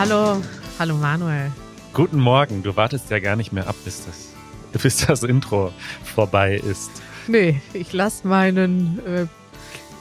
Hallo, 0.00 0.40
hallo 0.78 0.96
Manuel. 0.96 1.52
Guten 1.92 2.20
Morgen, 2.20 2.62
du 2.62 2.74
wartest 2.74 3.10
ja 3.10 3.18
gar 3.18 3.36
nicht 3.36 3.52
mehr 3.52 3.68
ab, 3.68 3.76
bis 3.84 4.06
das, 4.06 4.32
bis 4.82 5.04
das 5.04 5.22
Intro 5.24 5.74
vorbei 6.02 6.56
ist. 6.56 6.90
Nee, 7.26 7.60
ich 7.74 7.92
lasse 7.92 8.26
meinen, 8.26 8.98
äh, 9.06 9.26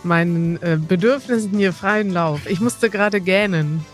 meinen 0.04 0.55
äh, 0.64 0.79
Bedürfnissen 0.79 1.51
hier 1.57 1.73
freien 1.73 2.11
Lauf. 2.11 2.50
Ich 2.50 2.61
musste 2.61 2.89
gerade 2.89 3.20
gähnen. 3.20 3.86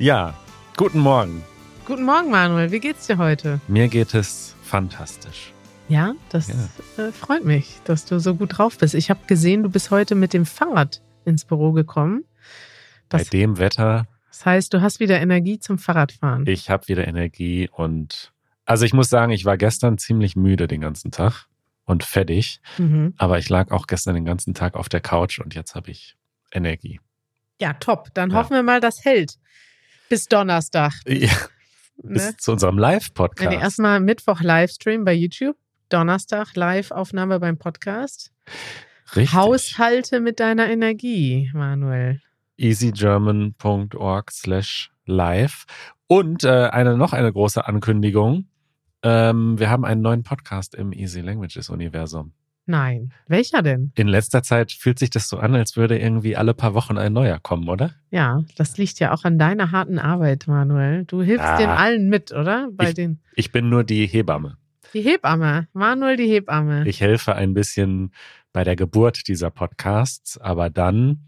Ja, 0.00 0.34
guten 0.76 0.98
Morgen. 0.98 1.44
Guten 1.86 2.02
Morgen, 2.02 2.32
Manuel. 2.32 2.72
Wie 2.72 2.80
geht's 2.80 3.06
dir 3.06 3.18
heute? 3.18 3.60
Mir 3.68 3.86
geht 3.86 4.14
es 4.14 4.56
fantastisch. 4.64 5.52
Ja, 5.88 6.14
das 6.30 6.48
ja. 6.48 7.04
Äh, 7.04 7.12
freut 7.12 7.44
mich, 7.44 7.78
dass 7.84 8.06
du 8.06 8.18
so 8.18 8.34
gut 8.34 8.58
drauf 8.58 8.76
bist. 8.76 8.92
Ich 8.92 9.08
habe 9.08 9.20
gesehen, 9.28 9.62
du 9.62 9.68
bist 9.68 9.92
heute 9.92 10.16
mit 10.16 10.32
dem 10.32 10.46
Fahrrad 10.46 11.00
ins 11.24 11.44
Büro 11.44 11.70
gekommen. 11.70 12.24
Das, 13.08 13.22
Bei 13.22 13.30
dem 13.30 13.58
Wetter. 13.58 14.08
Das 14.38 14.46
heißt, 14.46 14.72
du 14.72 14.82
hast 14.82 15.00
wieder 15.00 15.20
Energie 15.20 15.58
zum 15.58 15.78
Fahrradfahren. 15.78 16.46
Ich 16.46 16.70
habe 16.70 16.86
wieder 16.86 17.08
Energie 17.08 17.68
und 17.72 18.32
also 18.66 18.84
ich 18.84 18.92
muss 18.92 19.08
sagen, 19.08 19.32
ich 19.32 19.44
war 19.44 19.56
gestern 19.56 19.98
ziemlich 19.98 20.36
müde 20.36 20.68
den 20.68 20.80
ganzen 20.80 21.10
Tag 21.10 21.46
und 21.86 22.04
fettig, 22.04 22.60
mhm. 22.76 23.14
aber 23.16 23.40
ich 23.40 23.48
lag 23.48 23.72
auch 23.72 23.88
gestern 23.88 24.14
den 24.14 24.24
ganzen 24.24 24.54
Tag 24.54 24.76
auf 24.76 24.88
der 24.88 25.00
Couch 25.00 25.40
und 25.40 25.56
jetzt 25.56 25.74
habe 25.74 25.90
ich 25.90 26.14
Energie. 26.52 27.00
Ja, 27.60 27.72
top. 27.72 28.14
Dann 28.14 28.30
ja. 28.30 28.36
hoffen 28.36 28.54
wir 28.54 28.62
mal, 28.62 28.78
das 28.78 29.04
hält 29.04 29.38
bis 30.08 30.26
Donnerstag. 30.26 30.92
Ja. 31.08 31.32
Bis 32.00 32.26
ne? 32.26 32.36
zu 32.36 32.52
unserem 32.52 32.78
Live-Podcast. 32.78 33.50
Nee, 33.50 33.60
erstmal 33.60 33.98
Mittwoch 33.98 34.40
Livestream 34.40 35.04
bei 35.04 35.14
YouTube, 35.14 35.56
Donnerstag 35.88 36.54
Live-Aufnahme 36.54 37.40
beim 37.40 37.58
Podcast. 37.58 38.30
Richtig. 39.16 39.32
Haushalte 39.32 40.20
mit 40.20 40.38
deiner 40.38 40.68
Energie, 40.68 41.50
Manuel. 41.54 42.20
easygerman.org 42.58 44.30
slash 44.30 44.90
live. 45.06 45.64
Und 46.06 46.44
äh, 46.44 46.68
eine 46.70 46.96
noch 46.96 47.12
eine 47.12 47.32
große 47.32 47.66
Ankündigung. 47.66 48.46
Ähm, 49.02 49.58
wir 49.58 49.70
haben 49.70 49.84
einen 49.84 50.02
neuen 50.02 50.22
Podcast 50.22 50.74
im 50.74 50.92
Easy 50.92 51.20
Languages 51.20 51.70
Universum. 51.70 52.32
Nein. 52.68 53.12
Welcher 53.26 53.62
denn? 53.62 53.92
In 53.94 54.08
letzter 54.08 54.42
Zeit 54.42 54.72
fühlt 54.72 54.98
sich 54.98 55.08
das 55.08 55.28
so 55.28 55.38
an, 55.38 55.54
als 55.54 55.76
würde 55.78 55.98
irgendwie 55.98 56.36
alle 56.36 56.52
paar 56.52 56.74
Wochen 56.74 56.98
ein 56.98 57.14
neuer 57.14 57.38
kommen, 57.38 57.66
oder? 57.68 57.94
Ja, 58.10 58.42
das 58.56 58.76
liegt 58.76 58.98
ja 59.00 59.14
auch 59.14 59.24
an 59.24 59.38
deiner 59.38 59.72
harten 59.72 59.98
Arbeit, 59.98 60.46
Manuel. 60.46 61.06
Du 61.06 61.22
hilfst 61.22 61.46
ah, 61.46 61.56
den 61.56 61.70
allen 61.70 62.10
mit, 62.10 62.30
oder? 62.30 62.68
Bei 62.72 62.90
ich, 62.90 62.94
den. 62.94 63.20
Ich 63.34 63.52
bin 63.52 63.70
nur 63.70 63.84
die 63.84 64.06
Hebamme. 64.06 64.58
Die 64.92 65.00
Hebamme. 65.00 65.68
Manuel, 65.72 66.16
die 66.16 66.28
Hebamme. 66.28 66.86
Ich 66.86 67.00
helfe 67.00 67.34
ein 67.34 67.54
bisschen 67.54 68.12
bei 68.52 68.64
der 68.64 68.76
Geburt 68.76 69.28
dieser 69.28 69.50
Podcasts, 69.50 70.36
aber 70.36 70.68
dann 70.68 71.20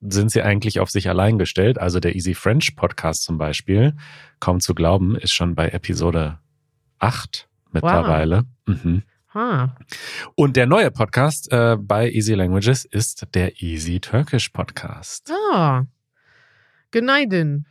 sind 0.00 0.30
sie 0.30 0.42
eigentlich 0.42 0.80
auf 0.80 0.90
sich 0.90 1.08
allein 1.08 1.38
gestellt. 1.38 1.78
Also 1.78 2.00
der 2.00 2.14
Easy 2.14 2.34
French 2.34 2.76
Podcast 2.76 3.24
zum 3.24 3.38
Beispiel, 3.38 3.96
kaum 4.40 4.60
zu 4.60 4.74
glauben, 4.74 5.16
ist 5.16 5.32
schon 5.32 5.54
bei 5.54 5.68
Episode 5.68 6.38
8 6.98 7.48
mittlerweile. 7.72 8.44
Wow. 8.66 8.84
Mhm. 8.84 9.02
Ah. 9.34 9.76
Und 10.34 10.56
der 10.56 10.66
neue 10.66 10.90
Podcast 10.90 11.52
äh, 11.52 11.76
bei 11.78 12.10
Easy 12.10 12.34
Languages 12.34 12.84
ist 12.84 13.26
der 13.34 13.60
Easy 13.62 14.00
Turkish 14.00 14.48
Podcast. 14.48 15.30
Ah. 15.52 15.84
Günaydin. 16.90 17.66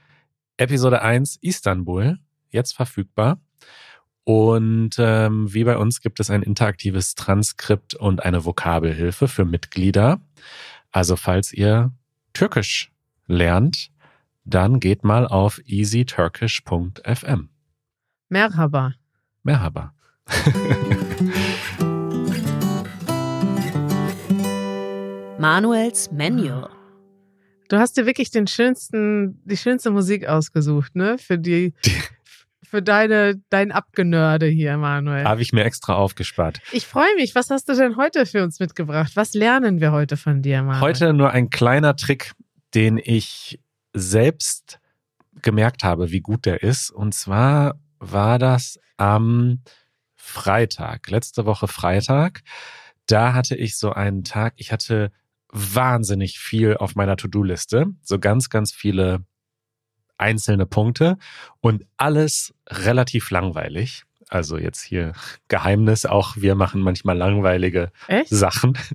Episode 0.58 1.02
1 1.02 1.38
Istanbul, 1.42 2.20
jetzt 2.50 2.76
verfügbar. 2.76 3.40
Und 4.24 4.96
ähm, 4.98 5.54
wie 5.54 5.64
bei 5.64 5.78
uns 5.78 6.02
gibt 6.02 6.20
es 6.20 6.30
ein 6.30 6.44
interaktives 6.44 7.16
Transkript 7.16 7.96
und 7.96 8.24
eine 8.24 8.44
Vokabelhilfe 8.44 9.28
für 9.28 9.46
Mitglieder. 9.46 10.20
Also 10.92 11.16
falls 11.16 11.54
ihr 11.54 11.92
Türkisch 12.38 12.92
lernt, 13.26 13.90
dann 14.46 14.80
geht 14.80 15.04
mal 15.04 15.26
auf 15.26 15.60
easyturkish.fm. 15.66 17.50
Merhaba. 18.30 18.94
Merhaba. 19.42 19.96
Manuels 25.40 26.12
Manual. 26.12 26.70
Du 27.70 27.78
hast 27.78 27.98
dir 27.98 28.06
wirklich 28.06 28.30
den 28.30 28.46
schönsten, 28.46 29.42
die 29.44 29.58
schönste 29.58 29.90
Musik 29.90 30.28
ausgesucht, 30.28 30.96
ne? 30.96 31.18
Für 31.18 31.40
die, 31.40 31.74
für 32.70 32.82
deine, 32.82 33.42
dein 33.50 33.72
Abgenörde 33.72 34.46
hier, 34.48 34.76
Manuel. 34.78 35.24
Habe 35.24 35.42
ich 35.42 35.54
mir 35.54 35.64
extra 35.64 35.96
aufgespart. 35.96 36.60
Ich 36.74 36.86
freue 36.86 37.16
mich. 37.16 37.34
Was 37.34 37.50
hast 37.50 37.70
du 37.70 37.74
denn 37.74 37.96
heute 37.96 38.26
für 38.26 38.44
uns 38.44 38.60
mitgebracht? 38.60 39.14
Was 39.16 39.34
lernen 39.34 39.80
wir 39.80 39.94
heute 39.94 40.18
von 40.18 40.42
dir, 40.42 40.62
Manuel? 40.64 40.82
Heute 40.82 41.14
nur 41.14 41.32
ein 41.32 41.50
kleiner 41.50 41.96
Trick, 41.96 42.34
den 42.76 43.00
ich 43.02 43.60
selbst 43.94 44.80
gemerkt 45.42 45.84
habe, 45.84 46.12
wie 46.12 46.20
gut 46.20 46.46
der 46.46 46.62
ist. 46.62 46.92
Und 46.92 47.14
zwar 47.14 47.80
war 48.00 48.38
das 48.38 48.80
am 48.98 49.62
Freitag, 50.16 51.10
letzte 51.10 51.46
Woche 51.46 51.70
Freitag. 51.70 52.42
Da 53.06 53.34
hatte 53.34 53.56
ich 53.56 53.78
so 53.78 53.94
einen 53.94 54.26
Tag, 54.26 54.56
ich 54.58 54.74
hatte 54.74 55.12
wahnsinnig 55.50 56.38
viel 56.40 56.76
auf 56.76 56.96
meiner 56.96 57.16
To-Do-Liste, 57.16 57.88
so 58.02 58.20
ganz, 58.20 58.50
ganz 58.50 58.74
viele 58.74 59.24
einzelne 60.18 60.66
Punkte 60.66 61.18
und 61.62 61.86
alles 61.98 62.54
relativ 62.68 63.30
langweilig. 63.32 64.04
Also 64.30 64.58
jetzt 64.58 64.82
hier 64.82 65.14
Geheimnis, 65.48 66.06
auch 66.06 66.36
wir 66.36 66.56
machen 66.56 66.82
manchmal 66.82 67.18
langweilige 67.18 67.92
Echt? 68.08 68.30
Sachen. 68.30 68.78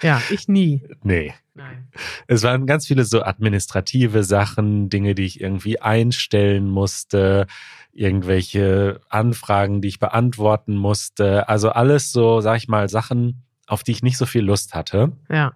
Ja, 0.00 0.22
ich 0.30 0.46
nie. 0.46 0.84
nee. 1.02 1.34
Nein. 1.54 1.88
Es 2.28 2.44
waren 2.44 2.66
ganz 2.66 2.86
viele 2.86 3.04
so 3.04 3.24
administrative 3.24 4.22
Sachen, 4.22 4.90
Dinge, 4.90 5.16
die 5.16 5.24
ich 5.24 5.40
irgendwie 5.40 5.80
einstellen 5.80 6.70
musste, 6.70 7.48
irgendwelche 7.92 9.00
Anfragen, 9.08 9.82
die 9.82 9.88
ich 9.88 9.98
beantworten 9.98 10.76
musste. 10.76 11.48
Also 11.48 11.70
alles 11.70 12.12
so, 12.12 12.40
sag 12.40 12.58
ich 12.58 12.68
mal, 12.68 12.88
Sachen, 12.88 13.42
auf 13.66 13.82
die 13.82 13.90
ich 13.90 14.04
nicht 14.04 14.18
so 14.18 14.26
viel 14.26 14.42
Lust 14.42 14.74
hatte. 14.74 15.10
Ja. 15.28 15.52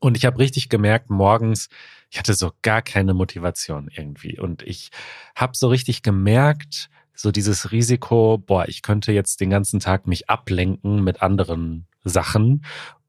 Und 0.00 0.16
ich 0.16 0.24
habe 0.24 0.38
richtig 0.38 0.70
gemerkt, 0.70 1.10
morgens, 1.10 1.68
ich 2.12 2.18
hatte 2.18 2.34
so 2.34 2.52
gar 2.60 2.82
keine 2.82 3.14
Motivation 3.14 3.88
irgendwie. 3.90 4.38
Und 4.38 4.62
ich 4.62 4.90
habe 5.34 5.56
so 5.56 5.68
richtig 5.68 6.02
gemerkt, 6.02 6.90
so 7.14 7.32
dieses 7.32 7.72
Risiko, 7.72 8.36
boah, 8.36 8.68
ich 8.68 8.82
könnte 8.82 9.12
jetzt 9.12 9.40
den 9.40 9.48
ganzen 9.48 9.80
Tag 9.80 10.06
mich 10.06 10.28
ablenken 10.28 11.02
mit 11.02 11.22
anderen 11.22 11.86
Sachen. 12.04 12.66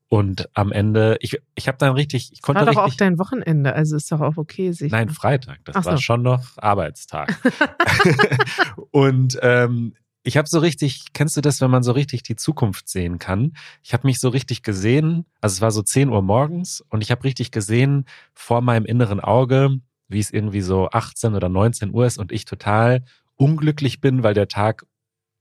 Und 0.08 0.48
am 0.54 0.72
Ende, 0.72 1.18
ich, 1.20 1.38
ich 1.54 1.68
habe 1.68 1.78
dann 1.80 1.96
richtig, 1.96 2.32
ich 2.32 2.42
konnte 2.42 2.60
war 2.60 2.66
doch 2.66 2.86
richtig, 2.86 2.94
auch 2.94 2.98
dein 2.98 3.20
Wochenende, 3.20 3.74
also 3.74 3.98
ist 3.98 4.10
doch 4.10 4.22
auch 4.22 4.38
okay. 4.38 4.72
Sich 4.72 4.90
nein, 4.90 5.10
Freitag, 5.10 5.60
das 5.66 5.84
so. 5.84 5.92
war 5.92 5.98
schon 5.98 6.22
noch 6.22 6.58
Arbeitstag. 6.58 7.38
und 8.92 9.38
ähm, 9.42 9.96
ich 10.24 10.38
habe 10.38 10.48
so 10.48 10.60
richtig, 10.60 11.14
kennst 11.14 11.36
du 11.38 11.42
das, 11.42 11.62
wenn 11.62 11.70
man 11.70 11.84
so 11.84 11.92
richtig 11.92 12.24
die 12.24 12.36
Zukunft 12.36 12.88
sehen 12.88 13.20
kann? 13.20 13.54
Ich 13.84 13.94
habe 13.94 14.08
mich 14.08 14.20
so 14.20 14.30
richtig 14.30 14.64
gesehen, 14.64 15.26
also 15.42 15.56
es 15.56 15.62
war 15.62 15.72
so 15.72 15.82
10 15.82 16.10
Uhr 16.10 16.22
morgens 16.22 16.82
und 16.90 17.02
ich 17.02 17.12
habe 17.12 17.24
richtig 17.24 17.52
gesehen 17.52 18.06
vor 18.34 18.62
meinem 18.62 18.86
inneren 18.86 19.20
Auge, 19.20 19.78
wie 20.08 20.20
es 20.20 20.32
irgendwie 20.32 20.62
so 20.62 20.90
18 20.90 21.36
oder 21.36 21.50
19 21.50 21.94
Uhr 21.94 22.06
ist 22.06 22.18
und 22.18 22.32
ich 22.32 22.46
total 22.46 23.04
unglücklich 23.36 24.00
bin, 24.00 24.24
weil 24.24 24.34
der 24.34 24.48
Tag 24.48 24.86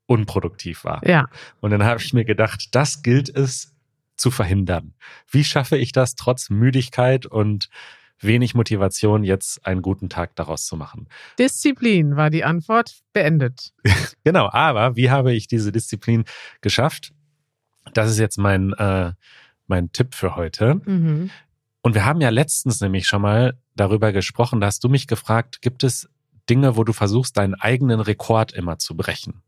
unproduktiv 0.06 0.84
war. 0.84 1.06
Ja. 1.06 1.28
Und 1.60 1.70
dann 1.70 1.84
habe 1.84 2.00
ich 2.00 2.12
mir 2.12 2.24
gedacht, 2.24 2.74
das 2.74 3.02
gilt 3.02 3.28
es 3.28 3.72
zu 4.16 4.30
verhindern. 4.30 4.94
Wie 5.30 5.44
schaffe 5.44 5.76
ich 5.76 5.92
das 5.92 6.16
trotz 6.16 6.50
Müdigkeit 6.50 7.24
und 7.26 7.68
wenig 8.24 8.54
Motivation, 8.54 9.24
jetzt 9.24 9.66
einen 9.66 9.82
guten 9.82 10.08
Tag 10.08 10.36
daraus 10.36 10.66
zu 10.66 10.76
machen. 10.76 11.08
Disziplin 11.38 12.16
war 12.16 12.30
die 12.30 12.44
Antwort 12.44 13.00
beendet. 13.12 13.72
genau, 14.24 14.48
aber 14.50 14.96
wie 14.96 15.10
habe 15.10 15.32
ich 15.32 15.46
diese 15.46 15.72
Disziplin 15.72 16.24
geschafft? 16.60 17.12
Das 17.94 18.10
ist 18.10 18.18
jetzt 18.18 18.38
mein, 18.38 18.72
äh, 18.74 19.12
mein 19.66 19.92
Tipp 19.92 20.14
für 20.14 20.36
heute. 20.36 20.76
Mhm. 20.84 21.30
Und 21.82 21.94
wir 21.94 22.04
haben 22.04 22.20
ja 22.20 22.28
letztens 22.28 22.80
nämlich 22.80 23.06
schon 23.06 23.22
mal 23.22 23.58
darüber 23.74 24.12
gesprochen, 24.12 24.60
da 24.60 24.68
hast 24.68 24.84
du 24.84 24.88
mich 24.88 25.06
gefragt, 25.06 25.62
gibt 25.62 25.82
es 25.82 26.08
Dinge, 26.48 26.76
wo 26.76 26.84
du 26.84 26.92
versuchst, 26.92 27.36
deinen 27.36 27.54
eigenen 27.54 28.00
Rekord 28.00 28.52
immer 28.52 28.78
zu 28.78 28.96
brechen? 28.96 29.42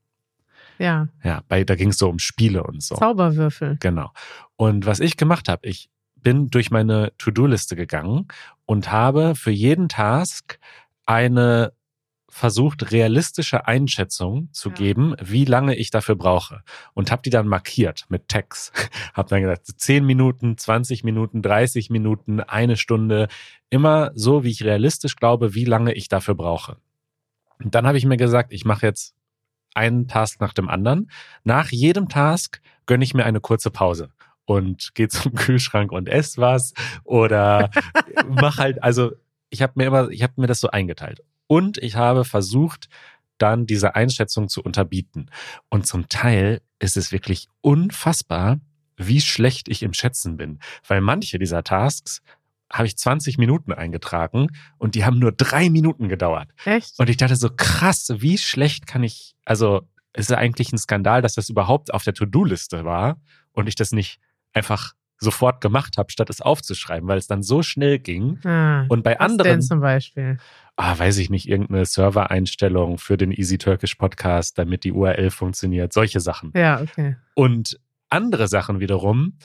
Ja. 0.78 1.08
Ja, 1.22 1.43
bei, 1.49 1.64
da 1.64 1.76
ging 1.76 1.90
es 1.90 1.99
so 1.99 2.08
um 2.08 2.19
Spiele 2.19 2.64
und 2.64 2.82
so. 2.82 2.96
Zauberwürfel. 2.96 3.76
Genau. 3.81 4.10
Und 4.56 4.87
was 4.87 5.00
ich 5.00 5.16
gemacht 5.16 5.49
habe, 5.49 5.66
ich 5.69 5.88
bin 6.25 6.50
durch 6.50 6.73
meine 6.73 7.12
To-Do-Liste 7.19 7.76
gegangen 7.76 8.26
und 8.67 8.91
habe 8.91 9.37
für 9.37 9.53
jeden 9.53 9.88
Task 9.88 10.59
eine 11.06 11.73
versucht, 12.29 12.91
realistische 12.91 13.69
Einschätzung 13.69 14.49
zu 14.50 14.71
ja. 14.71 14.75
geben, 14.75 15.15
wie 15.23 15.44
lange 15.44 15.76
ich 15.76 15.91
dafür 15.91 16.17
brauche. 16.17 16.65
Und 16.93 17.12
habe 17.12 17.23
die 17.23 17.31
dann 17.31 17.47
markiert 17.47 18.06
mit 18.09 18.26
Tags. 18.26 18.73
habe 19.15 19.29
dann 19.29 19.43
gesagt, 19.43 19.69
10 19.76 20.05
Minuten, 20.05 20.59
20 20.59 21.05
Minuten, 21.05 21.43
30 21.43 21.91
Minuten, 21.91 22.41
eine 22.41 22.76
Stunde. 22.76 23.29
Immer 23.71 24.11
so, 24.17 24.43
wie 24.43 24.50
ich 24.50 24.65
realistisch 24.65 25.15
glaube, 25.15 25.55
wie 25.55 25.65
lange 25.65 25.93
ich 25.93 26.09
dafür 26.09 26.35
brauche. 26.35 26.79
Und 27.62 27.76
dann 27.76 27.87
habe 27.87 27.99
ich 27.99 28.05
mir 28.05 28.17
gesagt, 28.17 28.53
ich 28.53 28.65
mache 28.65 28.87
jetzt 28.87 29.15
einen 29.75 30.09
Task 30.09 30.41
nach 30.41 30.55
dem 30.55 30.69
anderen. 30.69 31.11
Nach 31.44 31.71
jedem 31.71 32.09
Task 32.09 32.61
gönne 32.87 33.05
ich 33.05 33.15
mir 33.15 33.26
eine 33.26 33.41
kurze 33.41 33.71
Pause 33.71 34.11
und 34.46 34.91
geh 34.94 35.08
zum 35.08 35.35
Kühlschrank 35.35 35.93
und 35.93 36.08
ess 36.08 36.38
was 36.38 36.75
oder 37.05 37.70
mach 38.29 38.58
halt, 38.58 38.82
also 38.82 39.12
ich 39.50 39.62
habe 39.62 39.75
mir 39.76 39.87
immer, 39.87 40.08
ich 40.11 40.23
habe 40.23 40.35
mir 40.37 40.46
das 40.46 40.61
so 40.61 40.69
eingeteilt. 40.70 41.23
und 41.46 41.79
ich 41.79 41.96
habe 41.96 42.25
versucht, 42.25 42.88
dann 43.38 43.67
diese 43.67 43.94
Einschätzung 43.94 44.49
zu 44.49 44.62
unterbieten. 44.62 45.31
Und 45.69 45.87
zum 45.87 46.08
Teil 46.08 46.61
ist 46.79 46.96
es 46.96 47.12
wirklich 47.12 47.49
unfassbar, 47.61 48.61
wie 48.96 49.20
schlecht 49.20 49.69
ich 49.69 49.82
im 49.82 49.93
Schätzen 49.93 50.37
bin. 50.37 50.61
Weil 50.87 51.00
manche 51.00 51.38
dieser 51.38 51.64
Tasks 51.64 52.23
habe 52.73 52.87
ich 52.87 52.97
20 52.97 53.38
Minuten 53.38 53.73
eingetragen 53.73 54.49
und 54.79 54.94
die 54.94 55.05
haben 55.05 55.19
nur 55.19 55.32
drei 55.32 55.70
Minuten 55.70 56.08
gedauert. 56.08 56.49
Echt? 56.64 56.99
Und 56.99 57.11
ich 57.11 57.17
dachte 57.17 57.37
so, 57.37 57.50
krass, 57.50 58.08
wie 58.17 58.38
schlecht 58.38 58.87
kann 58.87 59.02
ich, 59.02 59.35
also 59.44 59.82
es 60.12 60.31
ist 60.31 60.37
eigentlich 60.37 60.73
ein 60.73 60.79
Skandal, 60.79 61.23
dass 61.23 61.35
das 61.35 61.49
überhaupt 61.49 61.93
auf 61.93 62.05
der 62.05 62.14
To-Do-Liste 62.14 62.85
war 62.85 63.20
und 63.52 63.69
ich 63.69 63.75
das 63.75 63.93
nicht 63.93 64.20
einfach 64.54 64.94
sofort 65.18 65.60
gemacht 65.60 65.96
habe, 65.96 66.10
statt 66.10 66.28
es 66.30 66.40
aufzuschreiben, 66.40 67.08
weil 67.08 67.18
es 67.18 67.26
dann 67.26 67.42
so 67.42 67.62
schnell 67.62 67.98
ging. 67.98 68.38
Ah, 68.44 68.84
Und 68.88 69.02
bei 69.04 69.12
was 69.12 69.20
anderen, 69.20 69.50
denn 69.52 69.62
zum 69.62 69.80
Beispiel? 69.80 70.38
ah, 70.76 70.98
weiß 70.98 71.18
ich 71.18 71.30
nicht, 71.30 71.48
irgendeine 71.48 71.84
Server-Einstellung 71.86 72.98
für 72.98 73.16
den 73.16 73.30
Easy 73.30 73.58
Turkish 73.58 73.94
Podcast, 73.94 74.58
damit 74.58 74.84
die 74.84 74.92
URL 74.92 75.30
funktioniert, 75.30 75.92
solche 75.92 76.20
Sachen. 76.20 76.52
Ja, 76.54 76.80
okay. 76.80 77.16
Und 77.34 77.78
andere 78.10 78.48
Sachen 78.48 78.80
wiederum 78.80 79.38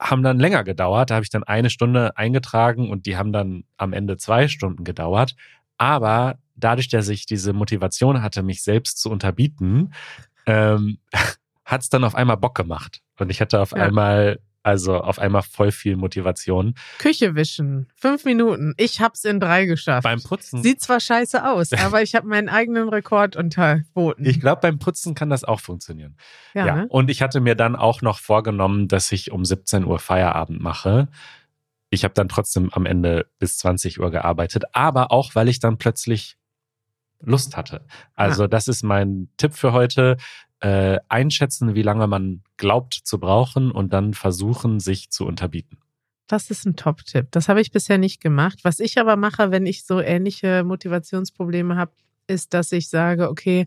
haben 0.00 0.22
dann 0.22 0.38
länger 0.38 0.64
gedauert. 0.64 1.10
Da 1.10 1.16
habe 1.16 1.24
ich 1.24 1.30
dann 1.30 1.44
eine 1.44 1.70
Stunde 1.70 2.16
eingetragen 2.16 2.90
und 2.90 3.06
die 3.06 3.16
haben 3.16 3.32
dann 3.32 3.64
am 3.76 3.92
Ende 3.92 4.16
zwei 4.16 4.48
Stunden 4.48 4.84
gedauert. 4.84 5.34
Aber 5.78 6.38
dadurch, 6.54 6.88
dass 6.88 7.08
ich 7.08 7.26
diese 7.26 7.52
Motivation 7.52 8.22
hatte, 8.22 8.42
mich 8.42 8.62
selbst 8.62 8.98
zu 9.00 9.10
unterbieten, 9.10 9.92
ähm, 10.46 10.98
hat 11.64 11.82
es 11.82 11.90
dann 11.90 12.04
auf 12.04 12.14
einmal 12.14 12.36
Bock 12.36 12.54
gemacht. 12.54 13.02
Und 13.18 13.30
ich 13.30 13.40
hatte 13.40 13.60
auf 13.60 13.72
Ja. 13.72 13.78
einmal, 13.78 14.40
also 14.62 14.96
auf 14.98 15.18
einmal 15.18 15.42
voll 15.42 15.70
viel 15.70 15.96
Motivation. 15.96 16.74
Küche 16.98 17.34
wischen. 17.36 17.86
Fünf 17.94 18.24
Minuten. 18.24 18.74
Ich 18.78 19.00
hab's 19.00 19.24
in 19.24 19.38
drei 19.38 19.64
geschafft. 19.66 20.02
Beim 20.02 20.20
Putzen. 20.22 20.62
Sieht 20.62 20.80
zwar 20.82 20.98
scheiße 21.00 21.48
aus, 21.48 21.72
aber 21.72 22.02
ich 22.02 22.14
habe 22.14 22.26
meinen 22.26 22.48
eigenen 22.48 22.88
Rekord 22.88 23.36
unterboten. 23.36 24.24
Ich 24.26 24.40
glaube, 24.40 24.60
beim 24.62 24.78
Putzen 24.78 25.14
kann 25.14 25.30
das 25.30 25.44
auch 25.44 25.60
funktionieren. 25.60 26.16
ja, 26.54 26.66
Ja, 26.66 26.74
Ne? 26.76 26.86
und 26.88 27.10
ich 27.10 27.22
hatte 27.22 27.40
mir 27.40 27.54
dann 27.54 27.76
auch 27.76 28.02
noch 28.02 28.18
vorgenommen, 28.18 28.88
dass 28.88 29.12
ich 29.12 29.30
um 29.30 29.44
17 29.44 29.84
Uhr 29.84 29.98
Feierabend 30.00 30.60
mache. 30.60 31.08
Ich 31.90 32.02
habe 32.02 32.14
dann 32.14 32.28
trotzdem 32.28 32.70
am 32.72 32.84
Ende 32.84 33.26
bis 33.38 33.58
20 33.58 34.00
Uhr 34.00 34.10
gearbeitet, 34.10 34.64
aber 34.72 35.12
auch, 35.12 35.36
weil 35.36 35.48
ich 35.48 35.60
dann 35.60 35.78
plötzlich 35.78 36.36
Lust 37.20 37.56
hatte. 37.56 37.86
Also 38.14 38.46
das 38.48 38.66
ist 38.68 38.82
mein 38.82 39.28
Tipp 39.38 39.54
für 39.54 39.72
heute. 39.72 40.16
Äh, 40.60 40.98
einschätzen, 41.08 41.74
wie 41.74 41.82
lange 41.82 42.06
man 42.06 42.42
glaubt 42.56 42.94
zu 42.94 43.20
brauchen 43.20 43.70
und 43.70 43.92
dann 43.92 44.14
versuchen, 44.14 44.80
sich 44.80 45.10
zu 45.10 45.26
unterbieten. 45.26 45.76
Das 46.28 46.50
ist 46.50 46.64
ein 46.64 46.76
Top-Tipp. 46.76 47.28
Das 47.30 47.48
habe 47.48 47.60
ich 47.60 47.72
bisher 47.72 47.98
nicht 47.98 48.22
gemacht. 48.22 48.60
Was 48.62 48.80
ich 48.80 48.98
aber 48.98 49.16
mache, 49.16 49.50
wenn 49.50 49.66
ich 49.66 49.84
so 49.84 50.00
ähnliche 50.00 50.64
Motivationsprobleme 50.64 51.76
habe, 51.76 51.92
ist, 52.26 52.54
dass 52.54 52.72
ich 52.72 52.88
sage, 52.88 53.28
okay, 53.28 53.66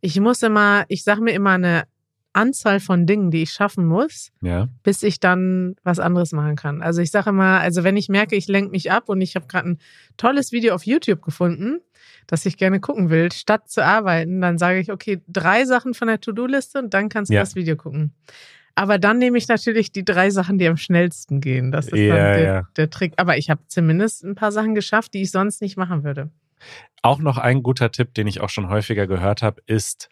ich 0.00 0.18
muss 0.20 0.42
immer, 0.42 0.84
ich 0.88 1.04
sage 1.04 1.20
mir 1.20 1.32
immer 1.32 1.50
eine 1.50 1.84
Anzahl 2.32 2.80
von 2.80 3.06
Dingen, 3.06 3.30
die 3.30 3.42
ich 3.42 3.52
schaffen 3.52 3.84
muss, 3.84 4.32
Ja, 4.40 4.68
bis 4.82 5.02
ich 5.02 5.20
dann 5.20 5.76
was 5.84 5.98
anderes 5.98 6.32
machen 6.32 6.56
kann. 6.56 6.82
Also 6.82 7.02
ich 7.02 7.10
sage 7.10 7.30
immer, 7.30 7.60
also 7.60 7.84
wenn 7.84 7.96
ich 7.96 8.08
merke, 8.08 8.36
ich 8.36 8.48
lenke 8.48 8.70
mich 8.70 8.90
ab 8.90 9.08
und 9.08 9.20
ich 9.20 9.36
habe 9.36 9.46
gerade 9.46 9.70
ein 9.70 9.78
tolles 10.16 10.50
Video 10.50 10.74
auf 10.74 10.86
YouTube 10.86 11.22
gefunden, 11.22 11.80
das 12.26 12.46
ich 12.46 12.56
gerne 12.56 12.80
gucken 12.80 13.10
will, 13.10 13.30
statt 13.32 13.68
zu 13.70 13.84
arbeiten, 13.84 14.40
dann 14.40 14.58
sage 14.58 14.78
ich, 14.80 14.90
okay, 14.92 15.20
drei 15.28 15.64
Sachen 15.64 15.94
von 15.94 16.08
der 16.08 16.20
To-Do-Liste 16.20 16.78
und 16.78 16.94
dann 16.94 17.08
kannst 17.08 17.30
du 17.30 17.34
Ja. 17.34 17.40
das 17.40 17.54
Video 17.54 17.76
gucken. 17.76 18.14
Aber 18.74 18.98
dann 18.98 19.18
nehme 19.18 19.36
ich 19.36 19.48
natürlich 19.48 19.92
die 19.92 20.04
drei 20.04 20.30
Sachen, 20.30 20.58
die 20.58 20.66
am 20.66 20.78
schnellsten 20.78 21.40
gehen. 21.42 21.72
Das 21.72 21.88
ist 21.88 21.98
Ja, 21.98 22.14
dann 22.16 22.24
der, 22.38 22.42
ja. 22.42 22.68
der 22.76 22.88
Trick. 22.90 23.12
Aber 23.18 23.36
ich 23.36 23.50
habe 23.50 23.60
zumindest 23.66 24.24
ein 24.24 24.34
paar 24.34 24.50
Sachen 24.50 24.74
geschafft, 24.74 25.12
die 25.12 25.22
ich 25.22 25.30
sonst 25.30 25.60
nicht 25.60 25.76
machen 25.76 26.04
würde. 26.04 26.30
Auch 27.02 27.18
noch 27.18 27.36
ein 27.36 27.62
guter 27.62 27.90
Tipp, 27.90 28.14
den 28.14 28.26
ich 28.26 28.40
auch 28.40 28.48
schon 28.48 28.68
häufiger 28.70 29.06
gehört 29.06 29.42
habe, 29.42 29.60
ist, 29.66 30.08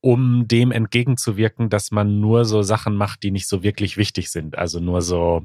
um 0.00 0.46
dem 0.48 0.70
entgegenzuwirken, 0.70 1.68
dass 1.68 1.90
man 1.90 2.20
nur 2.20 2.44
so 2.44 2.62
Sachen 2.62 2.94
macht, 2.94 3.22
die 3.22 3.30
nicht 3.30 3.48
so 3.48 3.62
wirklich 3.62 3.96
wichtig 3.96 4.30
sind. 4.30 4.56
Also 4.56 4.78
nur 4.80 5.02
so 5.02 5.42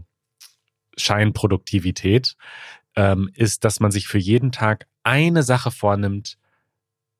Scheinproduktivität, 0.97 2.35
ähm, 2.95 3.29
ist, 3.33 3.63
dass 3.63 3.79
man 3.79 3.91
sich 3.91 4.07
für 4.07 4.17
jeden 4.17 4.51
Tag 4.51 4.87
eine 5.03 5.43
Sache 5.43 5.71
vornimmt, 5.71 6.37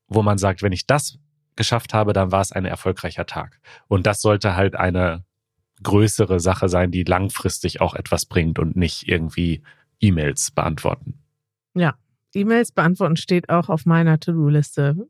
wo 0.08 0.22
man 0.22 0.38
sagt, 0.38 0.62
wenn 0.64 0.72
ich 0.72 0.88
das 0.88 1.18
geschafft 1.56 1.94
habe, 1.94 2.14
dann 2.14 2.32
war 2.32 2.42
es 2.42 2.52
ein 2.52 2.66
erfolgreicher 2.66 3.26
Tag. 3.26 3.60
Und 3.88 4.06
das 4.08 4.22
sollte 4.22 4.56
halt 4.56 4.76
eine 4.76 5.24
größere 5.84 6.40
Sache 6.40 6.70
sein, 6.70 6.92
die 6.92 7.04
langfristig 7.04 7.82
auch 7.82 7.94
etwas 7.94 8.26
bringt 8.26 8.60
und 8.60 8.76
nicht 8.76 9.08
irgendwie 9.08 9.62
E-Mails 10.00 10.52
beantworten. 10.52 11.20
E-Mails 12.34 12.72
beantworten 12.72 13.16
steht 13.16 13.50
auch 13.50 13.70
auf 13.70 13.86
meiner 13.86 14.20
To-Do-Liste 14.20 15.08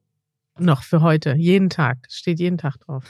noch 0.58 0.84
für 0.84 1.02
heute. 1.02 1.36
Jeden 1.36 1.70
Tag. 1.70 1.98
Steht 2.10 2.40
jeden 2.40 2.58
Tag 2.58 2.78
drauf. 2.80 3.04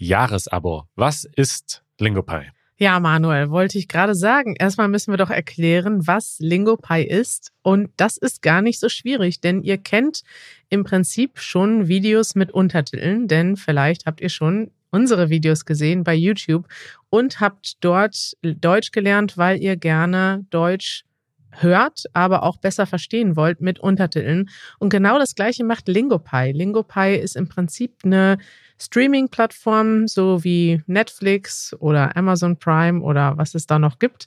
Jahresabo. 0.00 0.84
Was 0.96 1.28
ist 1.36 1.82
Lingopie? 1.98 2.48
Ja, 2.78 2.98
Manuel, 2.98 3.50
wollte 3.50 3.76
ich 3.76 3.86
gerade 3.86 4.14
sagen. 4.14 4.56
Erstmal 4.58 4.88
müssen 4.88 5.12
wir 5.12 5.18
doch 5.18 5.28
erklären, 5.28 6.06
was 6.06 6.38
Lingopie 6.38 7.02
ist. 7.02 7.52
Und 7.60 7.90
das 7.98 8.16
ist 8.16 8.40
gar 8.40 8.62
nicht 8.62 8.80
so 8.80 8.88
schwierig, 8.88 9.42
denn 9.42 9.62
ihr 9.62 9.76
kennt 9.76 10.22
im 10.70 10.84
Prinzip 10.84 11.38
schon 11.38 11.88
Videos 11.88 12.34
mit 12.34 12.50
Untertiteln, 12.50 13.28
denn 13.28 13.56
vielleicht 13.56 14.06
habt 14.06 14.22
ihr 14.22 14.30
schon 14.30 14.70
unsere 14.90 15.28
Videos 15.28 15.66
gesehen 15.66 16.02
bei 16.02 16.14
YouTube 16.14 16.66
und 17.10 17.40
habt 17.40 17.84
dort 17.84 18.32
Deutsch 18.42 18.92
gelernt, 18.92 19.36
weil 19.36 19.60
ihr 19.60 19.76
gerne 19.76 20.46
Deutsch 20.48 21.04
hört, 21.50 22.04
aber 22.14 22.42
auch 22.44 22.56
besser 22.56 22.86
verstehen 22.86 23.36
wollt 23.36 23.60
mit 23.60 23.78
Untertiteln. 23.78 24.48
Und 24.78 24.88
genau 24.88 25.18
das 25.18 25.34
gleiche 25.34 25.64
macht 25.64 25.88
Lingopie. 25.88 26.52
Lingopie 26.52 27.16
ist 27.16 27.36
im 27.36 27.48
Prinzip 27.48 27.92
eine 28.04 28.38
Streaming-Plattform, 28.80 30.08
so 30.08 30.42
wie 30.42 30.82
Netflix 30.86 31.76
oder 31.78 32.16
Amazon 32.16 32.56
Prime 32.56 33.00
oder 33.02 33.36
was 33.36 33.54
es 33.54 33.66
da 33.66 33.78
noch 33.78 33.98
gibt. 33.98 34.26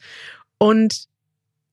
Und 0.58 1.08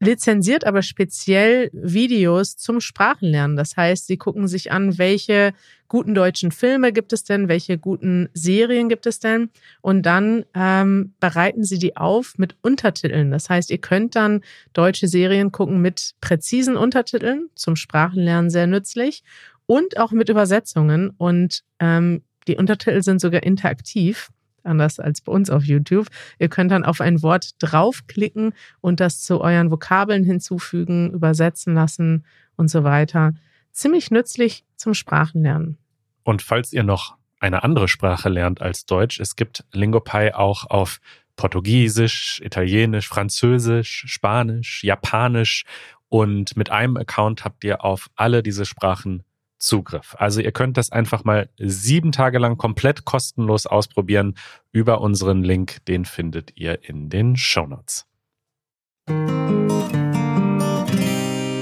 lizenziert 0.01 0.67
aber 0.67 0.83
speziell 0.83 1.71
Videos 1.75 2.57
zum 2.57 2.81
Sprachenlernen. 2.81 3.57
Das 3.57 3.77
heißt, 3.77 4.07
sie 4.07 4.17
gucken 4.17 4.49
sich 4.49 4.73
an, 4.73 4.97
welche 4.97 5.53
guten 5.89 6.15
deutschen 6.15 6.53
Filme 6.53 6.93
gibt 6.93 7.13
es 7.13 7.25
denn, 7.25 7.49
welche 7.49 7.77
guten 7.77 8.31
Serien 8.33 8.89
gibt 8.89 9.07
es 9.07 9.19
denn 9.19 9.51
und 9.83 10.03
dann 10.03 10.47
ähm, 10.55 11.13
bereiten 11.21 11.65
sie 11.65 11.79
die 11.79 11.97
auf 11.97 12.39
mit 12.39 12.57
Untertiteln. 12.63 13.31
Das 13.31 13.51
heißt, 13.51 13.71
ihr 13.71 13.79
könnt 13.79 14.17
dann 14.17 14.41
deutsche 14.73 15.07
Serien 15.07 15.53
gucken 15.53 15.83
mit 15.83 16.15
präzisen 16.23 16.77
Untertiteln, 16.77 17.51
zum 17.55 17.77
Sprachenlernen 17.77 18.51
sehr 18.51 18.67
nützlich 18.67 19.23
und 19.67 19.99
auch 19.99 20.13
mit 20.13 20.31
Übersetzungen 20.31 21.11
und 21.11 21.63
ähm, 21.79 22.23
die 22.50 22.57
Untertitel 22.57 23.02
sind 23.02 23.21
sogar 23.21 23.45
interaktiv 23.45 24.30
anders 24.64 24.99
als 25.00 25.21
bei 25.21 25.33
uns 25.33 25.49
auf 25.49 25.64
YouTube. 25.64 26.09
Ihr 26.38 26.49
könnt 26.49 26.71
dann 26.71 26.85
auf 26.85 27.00
ein 27.00 27.23
Wort 27.23 27.50
draufklicken 27.61 28.52
und 28.80 29.00
das 29.00 29.23
zu 29.23 29.40
euren 29.40 29.71
Vokabeln 29.71 30.25
hinzufügen, 30.25 31.12
übersetzen 31.12 31.75
lassen 31.75 32.26
und 32.57 32.69
so 32.69 32.85
weiter. 32.85 33.33
Ziemlich 33.73 34.11
nützlich 34.11 34.64
zum 34.76 34.92
Sprachenlernen. 34.92 35.78
Und 36.25 36.42
falls 36.42 36.73
ihr 36.73 36.83
noch 36.83 37.16
eine 37.38 37.62
andere 37.62 37.88
Sprache 37.88 38.28
lernt 38.28 38.61
als 38.61 38.85
Deutsch, 38.85 39.19
es 39.21 39.37
gibt 39.37 39.64
Lingopie 39.73 40.35
auch 40.35 40.69
auf 40.69 41.00
Portugiesisch, 41.37 42.42
Italienisch, 42.45 43.09
Französisch, 43.09 44.04
Spanisch, 44.09 44.85
Japanisch 44.85 45.64
und 46.11 46.57
mit 46.57 46.71
einem 46.71 46.99
Account 46.99 47.45
habt 47.45 47.64
ihr 47.64 47.83
auf 47.83 48.11
alle 48.14 48.42
diese 48.42 48.66
Sprachen 48.66 49.23
Zugriff. 49.61 50.17
Also 50.19 50.40
ihr 50.40 50.52
könnt 50.52 50.76
das 50.76 50.90
einfach 50.90 51.23
mal 51.25 51.49
sieben 51.59 52.12
Tage 52.12 52.38
lang 52.38 52.57
komplett 52.57 53.05
kostenlos 53.05 53.67
ausprobieren 53.67 54.35
über 54.73 55.00
unseren 55.00 55.43
Link. 55.43 55.85
Den 55.87 56.05
findet 56.05 56.57
ihr 56.57 56.88
in 56.88 57.11
den 57.11 57.37
Shownotes. 57.37 58.07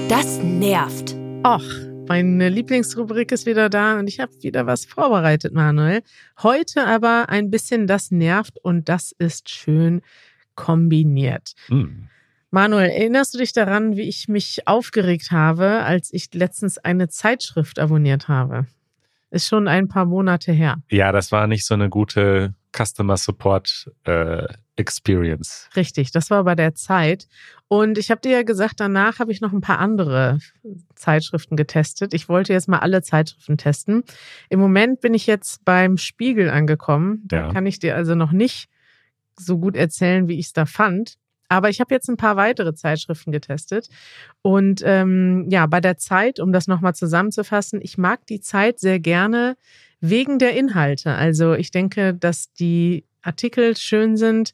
Das 0.07 0.39
nervt. 0.41 1.15
Och, 1.45 1.63
meine 2.07 2.49
Lieblingsrubrik 2.49 3.31
ist 3.31 3.45
wieder 3.45 3.69
da 3.69 3.99
und 3.99 4.07
ich 4.07 4.19
habe 4.19 4.31
wieder 4.41 4.65
was 4.65 4.85
vorbereitet, 4.85 5.53
Manuel. 5.53 6.01
Heute 6.41 6.87
aber 6.87 7.29
ein 7.29 7.51
bisschen 7.51 7.85
das 7.85 8.11
nervt 8.11 8.57
und 8.63 8.89
das 8.89 9.11
ist 9.11 9.49
schön 9.49 10.01
kombiniert. 10.55 11.53
Hm. 11.67 12.09
Manuel, 12.51 12.89
erinnerst 12.89 13.33
du 13.33 13.37
dich 13.37 13.53
daran, 13.53 13.95
wie 13.95 14.01
ich 14.09 14.27
mich 14.27 14.67
aufgeregt 14.67 15.31
habe, 15.31 15.83
als 15.83 16.11
ich 16.11 16.33
letztens 16.33 16.77
eine 16.79 17.07
Zeitschrift 17.07 17.77
abonniert 17.79 18.27
habe? 18.27 18.65
Ist 19.31 19.47
schon 19.47 19.67
ein 19.67 19.87
paar 19.87 20.05
Monate 20.05 20.51
her. 20.51 20.77
Ja, 20.89 21.11
das 21.11 21.31
war 21.31 21.45
nicht 21.45 21.63
so 21.65 21.75
eine 21.75 21.89
gute 21.89 22.55
Customer 22.75 23.15
Support 23.17 23.91
äh, 24.05 24.47
Experience. 24.75 25.69
Richtig, 25.75 26.11
das 26.11 26.31
war 26.31 26.43
bei 26.43 26.55
der 26.55 26.73
Zeit. 26.73 27.27
Und 27.67 27.99
ich 27.99 28.09
habe 28.09 28.21
dir 28.21 28.31
ja 28.31 28.43
gesagt, 28.43 28.79
danach 28.79 29.19
habe 29.19 29.31
ich 29.31 29.41
noch 29.41 29.53
ein 29.53 29.61
paar 29.61 29.77
andere 29.77 30.39
Zeitschriften 30.95 31.55
getestet. 31.55 32.15
Ich 32.15 32.27
wollte 32.29 32.53
jetzt 32.53 32.67
mal 32.67 32.79
alle 32.79 33.03
Zeitschriften 33.03 33.57
testen. 33.57 34.03
Im 34.49 34.59
Moment 34.59 35.01
bin 35.01 35.13
ich 35.13 35.27
jetzt 35.27 35.63
beim 35.65 35.97
Spiegel 35.97 36.49
angekommen. 36.49 37.21
Da 37.25 37.37
Ja. 37.47 37.53
kann 37.53 37.67
ich 37.67 37.77
dir 37.77 37.95
also 37.95 38.15
noch 38.15 38.31
nicht 38.31 38.69
so 39.37 39.59
gut 39.59 39.75
erzählen, 39.75 40.27
wie 40.27 40.39
ich 40.39 40.47
es 40.47 40.53
da 40.53 40.65
fand. 40.65 41.17
Aber 41.49 41.69
ich 41.69 41.79
habe 41.81 41.93
jetzt 41.93 42.07
ein 42.09 42.17
paar 42.17 42.37
weitere 42.37 42.73
Zeitschriften 42.73 43.31
getestet. 43.31 43.89
Und 44.41 44.81
ähm, 44.85 45.47
ja, 45.49 45.65
bei 45.65 45.81
der 45.81 45.97
Zeit, 45.97 46.39
um 46.39 46.53
das 46.53 46.67
nochmal 46.67 46.95
zusammenzufassen, 46.95 47.81
ich 47.81 47.97
mag 47.97 48.25
die 48.27 48.39
Zeit 48.39 48.79
sehr 48.79 48.99
gerne 48.99 49.57
wegen 49.99 50.39
der 50.39 50.55
Inhalte. 50.55 51.13
Also 51.13 51.53
ich 51.53 51.71
denke, 51.71 52.13
dass 52.13 52.53
die 52.53 53.03
Artikel 53.21 53.75
schön 53.75 54.15
sind. 54.15 54.53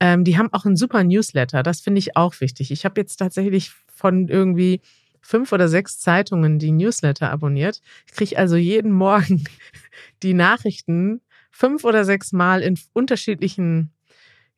Ähm, 0.00 0.24
die 0.24 0.38
haben 0.38 0.52
auch 0.52 0.64
einen 0.64 0.76
super 0.76 1.04
Newsletter. 1.04 1.62
Das 1.62 1.80
finde 1.80 1.98
ich 1.98 2.16
auch 2.16 2.40
wichtig. 2.40 2.70
Ich 2.70 2.84
habe 2.84 3.00
jetzt 3.00 3.16
tatsächlich 3.16 3.72
von 3.92 4.28
irgendwie 4.28 4.80
fünf 5.20 5.52
oder 5.52 5.68
sechs 5.68 5.98
Zeitungen 5.98 6.58
die 6.58 6.70
Newsletter 6.70 7.30
abonniert. 7.30 7.80
Ich 8.06 8.12
kriege 8.12 8.38
also 8.38 8.56
jeden 8.56 8.92
Morgen 8.92 9.44
die 10.22 10.34
Nachrichten 10.34 11.20
fünf 11.50 11.84
oder 11.84 12.04
sechs 12.04 12.32
Mal 12.32 12.62
in 12.62 12.78
unterschiedlichen, 12.92 13.90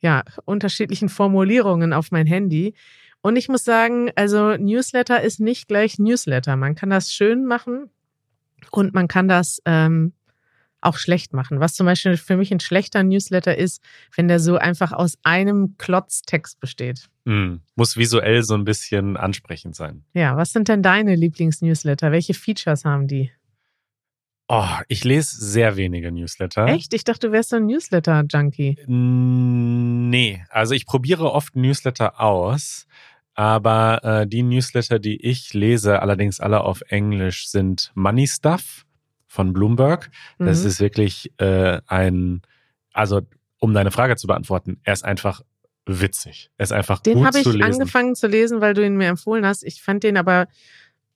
ja, 0.00 0.24
unterschiedlichen 0.44 1.08
Formulierungen 1.08 1.92
auf 1.92 2.10
mein 2.10 2.26
Handy. 2.26 2.74
Und 3.22 3.36
ich 3.36 3.48
muss 3.48 3.64
sagen, 3.64 4.10
also 4.16 4.56
Newsletter 4.56 5.22
ist 5.22 5.40
nicht 5.40 5.68
gleich 5.68 5.98
Newsletter. 5.98 6.56
Man 6.56 6.74
kann 6.74 6.90
das 6.90 7.12
schön 7.12 7.44
machen 7.44 7.90
und 8.70 8.94
man 8.94 9.08
kann 9.08 9.28
das 9.28 9.60
ähm, 9.66 10.12
auch 10.80 10.96
schlecht 10.96 11.34
machen. 11.34 11.60
Was 11.60 11.74
zum 11.74 11.86
Beispiel 11.86 12.16
für 12.16 12.36
mich 12.36 12.50
ein 12.52 12.60
schlechter 12.60 13.02
Newsletter 13.02 13.56
ist, 13.56 13.82
wenn 14.16 14.28
der 14.28 14.40
so 14.40 14.56
einfach 14.56 14.92
aus 14.92 15.18
einem 15.22 15.76
Klotz 15.76 16.22
Text 16.22 16.60
besteht. 16.60 17.08
Hm. 17.26 17.60
Muss 17.74 17.96
visuell 17.96 18.42
so 18.42 18.54
ein 18.54 18.64
bisschen 18.64 19.16
ansprechend 19.16 19.76
sein. 19.76 20.04
Ja, 20.14 20.36
was 20.36 20.52
sind 20.52 20.68
denn 20.68 20.82
deine 20.82 21.14
Lieblingsnewsletter? 21.14 22.12
Welche 22.12 22.34
Features 22.34 22.84
haben 22.84 23.06
die? 23.06 23.30
Oh, 24.52 24.66
ich 24.88 25.04
lese 25.04 25.36
sehr 25.44 25.76
wenige 25.76 26.10
Newsletter. 26.10 26.66
Echt? 26.66 26.92
Ich 26.92 27.04
dachte, 27.04 27.28
du 27.28 27.32
wärst 27.32 27.50
so 27.50 27.56
ein 27.56 27.66
Newsletter-Junkie. 27.66 28.78
Nee, 28.88 30.44
also 30.48 30.74
ich 30.74 30.86
probiere 30.86 31.30
oft 31.32 31.54
Newsletter 31.54 32.20
aus, 32.20 32.86
aber 33.34 34.00
äh, 34.02 34.26
die 34.26 34.42
Newsletter, 34.42 34.98
die 34.98 35.24
ich 35.24 35.54
lese, 35.54 36.02
allerdings 36.02 36.40
alle 36.40 36.62
auf 36.62 36.82
Englisch, 36.88 37.48
sind 37.48 37.92
Money 37.94 38.26
Stuff 38.26 38.84
von 39.28 39.52
Bloomberg. 39.52 40.10
Das 40.40 40.62
Mhm. 40.62 40.66
ist 40.66 40.80
wirklich 40.80 41.32
äh, 41.38 41.80
ein, 41.86 42.42
also 42.92 43.20
um 43.60 43.72
deine 43.72 43.92
Frage 43.92 44.16
zu 44.16 44.26
beantworten, 44.26 44.80
er 44.82 44.94
ist 44.94 45.04
einfach 45.04 45.42
witzig. 45.86 46.50
Er 46.56 46.64
ist 46.64 46.72
einfach 46.72 47.00
Den 47.02 47.18
gut 47.18 47.26
habe 47.26 47.40
zu 47.42 47.50
ich 47.50 47.56
lesen. 47.56 47.62
angefangen 47.74 48.14
zu 48.16 48.26
lesen, 48.26 48.60
weil 48.60 48.74
du 48.74 48.84
ihn 48.84 48.96
mir 48.96 49.06
empfohlen 49.08 49.46
hast. 49.46 49.62
Ich 49.62 49.80
fand 49.80 50.02
den 50.02 50.16
aber 50.16 50.48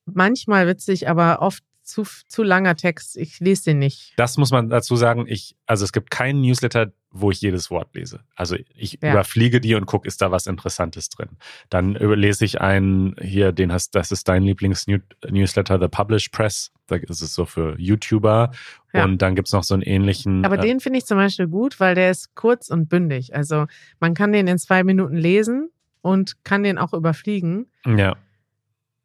manchmal 0.06 0.68
witzig, 0.68 1.08
aber 1.08 1.42
oft 1.42 1.64
zu, 1.84 2.04
zu 2.28 2.42
langer 2.42 2.76
Text. 2.76 3.16
Ich 3.16 3.40
lese 3.40 3.64
den 3.66 3.78
nicht. 3.78 4.12
Das 4.16 4.36
muss 4.38 4.50
man 4.50 4.68
dazu 4.70 4.96
sagen. 4.96 5.26
Ich, 5.28 5.54
also 5.66 5.84
es 5.84 5.92
gibt 5.92 6.10
keinen 6.10 6.40
Newsletter, 6.40 6.92
wo 7.10 7.30
ich 7.30 7.40
jedes 7.40 7.70
Wort 7.70 7.94
lese. 7.94 8.20
Also 8.34 8.56
ich 8.74 8.98
Ja. 9.02 9.12
überfliege 9.12 9.60
die 9.60 9.74
und 9.74 9.86
gucke, 9.86 10.08
ist 10.08 10.20
da 10.22 10.30
was 10.30 10.46
Interessantes 10.46 11.08
drin. 11.10 11.28
Dann 11.70 11.92
lese 11.94 12.44
ich 12.44 12.60
einen 12.60 13.14
hier, 13.20 13.52
den 13.52 13.70
hast, 13.72 13.94
das 13.94 14.10
ist 14.10 14.26
dein 14.28 14.42
Lieblings-Newsletter, 14.42 15.78
The 15.80 15.88
Publish 15.88 16.28
Press. 16.30 16.72
Da 16.86 16.96
ist 16.96 17.22
es 17.22 17.34
so 17.34 17.44
für 17.46 17.78
YouTuber. 17.78 18.50
Ja. 18.92 19.04
Und 19.04 19.22
dann 19.22 19.34
gibt's 19.36 19.52
noch 19.52 19.64
so 19.64 19.74
einen 19.74 19.82
ähnlichen. 19.82 20.44
Aber 20.44 20.58
äh, 20.58 20.62
den 20.62 20.80
finde 20.80 20.98
ich 20.98 21.06
zum 21.06 21.18
Beispiel 21.18 21.46
gut, 21.46 21.80
weil 21.80 21.94
der 21.94 22.10
ist 22.10 22.34
kurz 22.34 22.68
und 22.70 22.88
bündig. 22.88 23.34
Also 23.34 23.66
man 24.00 24.14
kann 24.14 24.32
den 24.32 24.46
in 24.46 24.58
zwei 24.58 24.84
Minuten 24.84 25.16
lesen 25.16 25.70
und 26.02 26.44
kann 26.44 26.62
den 26.62 26.78
auch 26.78 26.92
überfliegen. 26.92 27.66
ja, 27.86 28.16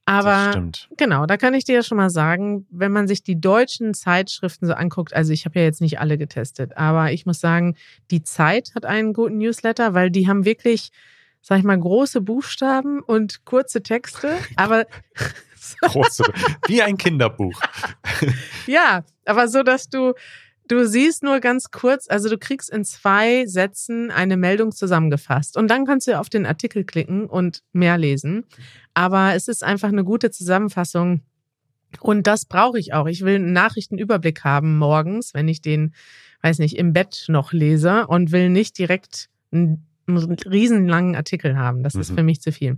Aber. 0.09 0.71
Genau, 0.97 1.27
da 1.27 1.37
kann 1.37 1.53
ich 1.53 1.65
dir 1.65 1.75
ja 1.75 1.83
schon 1.83 1.97
mal 1.97 2.09
sagen, 2.09 2.65
wenn 2.71 2.91
man 2.91 3.07
sich 3.07 3.21
die 3.21 3.39
deutschen 3.39 3.93
Zeitschriften 3.93 4.65
so 4.65 4.73
anguckt, 4.73 5.13
also 5.13 5.31
ich 5.31 5.45
habe 5.45 5.59
ja 5.59 5.65
jetzt 5.65 5.81
nicht 5.81 5.99
alle 5.99 6.17
getestet, 6.17 6.75
aber 6.77 7.11
ich 7.11 7.27
muss 7.27 7.39
sagen, 7.39 7.75
die 8.09 8.23
Zeit 8.23 8.71
hat 8.73 8.85
einen 8.85 9.13
guten 9.13 9.37
Newsletter, 9.37 9.93
weil 9.93 10.09
die 10.09 10.27
haben 10.27 10.45
wirklich, 10.45 10.89
sag 11.41 11.59
ich 11.59 11.63
mal, 11.63 11.79
große 11.79 12.21
Buchstaben 12.21 13.01
und 13.01 13.45
kurze 13.45 13.83
Texte, 13.83 14.35
aber 14.55 14.87
Große, 15.81 16.23
wie 16.67 16.81
ein 16.81 16.97
Kinderbuch. 16.97 17.59
ja, 18.65 19.03
aber 19.25 19.47
so, 19.47 19.61
dass 19.61 19.89
du 19.89 20.13
Du 20.69 20.87
siehst 20.87 21.23
nur 21.23 21.39
ganz 21.39 21.71
kurz, 21.71 22.07
also 22.09 22.29
du 22.29 22.37
kriegst 22.37 22.69
in 22.69 22.85
zwei 22.85 23.45
Sätzen 23.47 24.11
eine 24.11 24.37
Meldung 24.37 24.71
zusammengefasst 24.71 25.57
und 25.57 25.67
dann 25.67 25.85
kannst 25.85 26.07
du 26.07 26.17
auf 26.17 26.29
den 26.29 26.45
Artikel 26.45 26.83
klicken 26.83 27.25
und 27.25 27.63
mehr 27.73 27.97
lesen. 27.97 28.45
Aber 28.93 29.33
es 29.33 29.47
ist 29.47 29.63
einfach 29.63 29.89
eine 29.89 30.03
gute 30.03 30.29
Zusammenfassung 30.29 31.21
und 31.99 32.27
das 32.27 32.45
brauche 32.45 32.77
ich 32.77 32.93
auch. 32.93 33.07
Ich 33.07 33.21
will 33.21 33.35
einen 33.35 33.51
Nachrichtenüberblick 33.51 34.43
haben 34.43 34.77
morgens, 34.77 35.33
wenn 35.33 35.47
ich 35.47 35.61
den, 35.61 35.95
weiß 36.43 36.59
nicht, 36.59 36.77
im 36.77 36.93
Bett 36.93 37.25
noch 37.29 37.51
lese 37.51 38.05
und 38.05 38.31
will 38.31 38.49
nicht 38.51 38.77
direkt 38.77 39.27
einen, 39.51 39.87
einen 40.07 40.17
riesenlangen 40.17 41.15
Artikel 41.15 41.57
haben. 41.57 41.81
Das 41.81 41.95
ist 41.95 42.11
Mhm. 42.11 42.15
für 42.15 42.23
mich 42.23 42.41
zu 42.41 42.51
viel. 42.51 42.77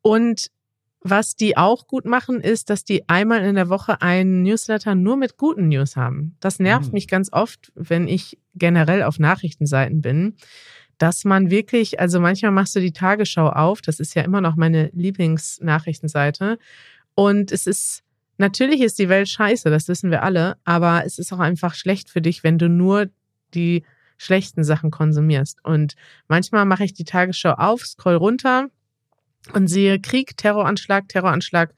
Und 0.00 0.46
was 1.02 1.34
die 1.34 1.56
auch 1.56 1.86
gut 1.86 2.04
machen, 2.04 2.40
ist, 2.40 2.68
dass 2.68 2.84
die 2.84 3.08
einmal 3.08 3.42
in 3.42 3.54
der 3.54 3.68
Woche 3.70 4.02
einen 4.02 4.42
Newsletter 4.42 4.94
nur 4.94 5.16
mit 5.16 5.36
guten 5.38 5.68
News 5.68 5.96
haben. 5.96 6.36
Das 6.40 6.58
nervt 6.58 6.88
Mhm. 6.88 6.92
mich 6.92 7.08
ganz 7.08 7.32
oft, 7.32 7.72
wenn 7.74 8.06
ich 8.06 8.38
generell 8.54 9.02
auf 9.02 9.18
Nachrichtenseiten 9.18 10.02
bin, 10.02 10.34
dass 10.98 11.24
man 11.24 11.50
wirklich, 11.50 11.98
also 11.98 12.20
manchmal 12.20 12.50
machst 12.52 12.76
du 12.76 12.80
die 12.80 12.92
Tagesschau 12.92 13.48
auf, 13.48 13.80
das 13.80 14.00
ist 14.00 14.14
ja 14.14 14.22
immer 14.22 14.42
noch 14.42 14.56
meine 14.56 14.90
Lieblingsnachrichtenseite. 14.92 16.58
Und 17.14 17.52
es 17.52 17.66
ist, 17.66 18.02
natürlich 18.38 18.80
ist 18.82 18.98
die 18.98 19.08
Welt 19.08 19.28
scheiße, 19.28 19.70
das 19.70 19.88
wissen 19.88 20.10
wir 20.10 20.22
alle, 20.22 20.56
aber 20.64 21.04
es 21.06 21.18
ist 21.18 21.32
auch 21.32 21.38
einfach 21.38 21.74
schlecht 21.74 22.10
für 22.10 22.20
dich, 22.20 22.44
wenn 22.44 22.58
du 22.58 22.68
nur 22.68 23.08
die 23.54 23.84
schlechten 24.18 24.64
Sachen 24.64 24.90
konsumierst. 24.90 25.64
Und 25.64 25.94
manchmal 26.28 26.66
mache 26.66 26.84
ich 26.84 26.92
die 26.92 27.04
Tagesschau 27.04 27.52
auf, 27.52 27.86
scroll 27.86 28.16
runter 28.16 28.68
und 29.54 29.68
sehe 29.68 30.00
Krieg, 30.00 30.36
Terroranschlag, 30.36 31.08
Terroranschlag, 31.08 31.74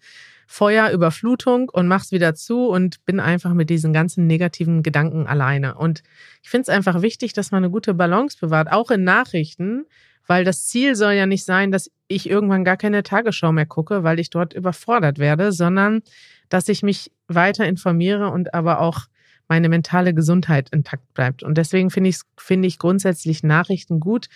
Feuer, 0.46 0.90
Überflutung 0.90 1.70
und 1.70 1.88
mach's 1.88 2.12
wieder 2.12 2.34
zu 2.34 2.66
und 2.66 3.02
bin 3.06 3.20
einfach 3.20 3.54
mit 3.54 3.70
diesen 3.70 3.94
ganzen 3.94 4.26
negativen 4.26 4.82
Gedanken 4.82 5.26
alleine. 5.26 5.76
Und 5.76 6.02
ich 6.42 6.50
finde 6.50 6.64
es 6.64 6.68
einfach 6.68 7.00
wichtig, 7.00 7.32
dass 7.32 7.52
man 7.52 7.64
eine 7.64 7.70
gute 7.70 7.94
Balance 7.94 8.36
bewahrt, 8.38 8.70
auch 8.70 8.90
in 8.90 9.02
Nachrichten, 9.02 9.86
weil 10.26 10.44
das 10.44 10.66
Ziel 10.66 10.94
soll 10.94 11.14
ja 11.14 11.24
nicht 11.24 11.44
sein, 11.44 11.72
dass 11.72 11.90
ich 12.06 12.28
irgendwann 12.28 12.64
gar 12.64 12.76
keine 12.76 13.02
Tagesschau 13.02 13.50
mehr 13.50 13.66
gucke, 13.66 14.04
weil 14.04 14.20
ich 14.20 14.28
dort 14.28 14.52
überfordert 14.52 15.18
werde, 15.18 15.52
sondern 15.52 16.02
dass 16.50 16.68
ich 16.68 16.82
mich 16.82 17.10
weiter 17.28 17.66
informiere 17.66 18.28
und 18.28 18.52
aber 18.52 18.80
auch 18.80 19.06
meine 19.48 19.68
mentale 19.68 20.14
Gesundheit 20.14 20.68
intakt 20.70 21.14
bleibt. 21.14 21.42
Und 21.42 21.56
deswegen 21.56 21.90
finde 21.90 22.10
ich, 22.10 22.20
finde 22.36 22.68
ich 22.68 22.78
grundsätzlich 22.78 23.42
Nachrichten 23.42 24.00
gut, 24.00 24.26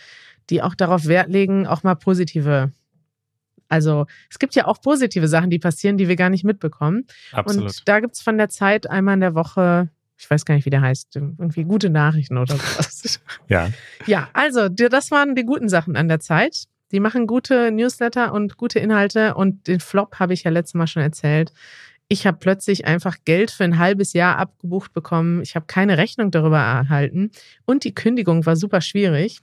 die 0.50 0.62
auch 0.62 0.74
darauf 0.74 1.06
Wert 1.06 1.28
legen, 1.28 1.66
auch 1.66 1.82
mal 1.82 1.94
positive 1.94 2.72
also 3.68 4.06
es 4.30 4.38
gibt 4.38 4.54
ja 4.54 4.66
auch 4.66 4.80
positive 4.80 5.28
Sachen, 5.28 5.50
die 5.50 5.58
passieren, 5.58 5.96
die 5.96 6.08
wir 6.08 6.16
gar 6.16 6.30
nicht 6.30 6.44
mitbekommen. 6.44 7.06
Absolut. 7.32 7.64
Und 7.64 7.88
da 7.88 8.00
gibt's 8.00 8.22
von 8.22 8.38
der 8.38 8.48
Zeit 8.48 8.88
einmal 8.88 9.14
in 9.14 9.20
der 9.20 9.34
Woche, 9.34 9.88
ich 10.18 10.30
weiß 10.30 10.44
gar 10.44 10.54
nicht, 10.54 10.64
wie 10.64 10.70
der 10.70 10.80
heißt, 10.80 11.16
irgendwie 11.16 11.64
gute 11.64 11.90
Nachrichten 11.90 12.38
oder 12.38 12.56
sowas. 12.56 13.20
ja. 13.48 13.70
ja, 14.06 14.28
also 14.32 14.68
das 14.68 15.10
waren 15.10 15.34
die 15.34 15.44
guten 15.44 15.68
Sachen 15.68 15.96
an 15.96 16.08
der 16.08 16.20
Zeit. 16.20 16.64
Die 16.92 17.00
machen 17.00 17.26
gute 17.26 17.72
Newsletter 17.72 18.32
und 18.32 18.56
gute 18.56 18.78
Inhalte 18.78 19.34
und 19.34 19.66
den 19.66 19.80
Flop 19.80 20.20
habe 20.20 20.34
ich 20.34 20.44
ja 20.44 20.50
letztes 20.50 20.74
Mal 20.74 20.86
schon 20.86 21.02
erzählt. 21.02 21.52
Ich 22.08 22.24
habe 22.26 22.38
plötzlich 22.38 22.86
einfach 22.86 23.16
Geld 23.24 23.50
für 23.50 23.64
ein 23.64 23.78
halbes 23.78 24.12
Jahr 24.12 24.38
abgebucht 24.38 24.92
bekommen. 24.92 25.42
Ich 25.42 25.56
habe 25.56 25.66
keine 25.66 25.98
Rechnung 25.98 26.30
darüber 26.30 26.58
erhalten 26.58 27.32
und 27.64 27.82
die 27.82 27.94
Kündigung 27.94 28.46
war 28.46 28.54
super 28.54 28.80
schwierig 28.80 29.40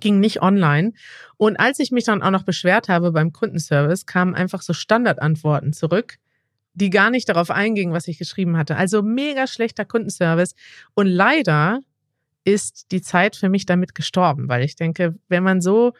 ging 0.00 0.20
nicht 0.20 0.42
online. 0.42 0.92
Und 1.36 1.58
als 1.58 1.78
ich 1.78 1.90
mich 1.90 2.04
dann 2.04 2.22
auch 2.22 2.30
noch 2.30 2.44
beschwert 2.44 2.88
habe 2.88 3.12
beim 3.12 3.32
Kundenservice, 3.32 4.06
kamen 4.06 4.34
einfach 4.34 4.62
so 4.62 4.72
Standardantworten 4.72 5.72
zurück, 5.72 6.16
die 6.74 6.90
gar 6.90 7.10
nicht 7.10 7.28
darauf 7.28 7.50
eingingen, 7.50 7.92
was 7.92 8.08
ich 8.08 8.18
geschrieben 8.18 8.56
hatte. 8.56 8.76
Also 8.76 9.02
mega 9.02 9.46
schlechter 9.46 9.84
Kundenservice. 9.84 10.54
Und 10.94 11.06
leider 11.06 11.80
ist 12.44 12.92
die 12.92 13.02
Zeit 13.02 13.34
für 13.34 13.48
mich 13.48 13.66
damit 13.66 13.94
gestorben, 13.94 14.48
weil 14.48 14.62
ich 14.62 14.76
denke, 14.76 15.16
wenn 15.28 15.42
man 15.42 15.60
so, 15.60 15.94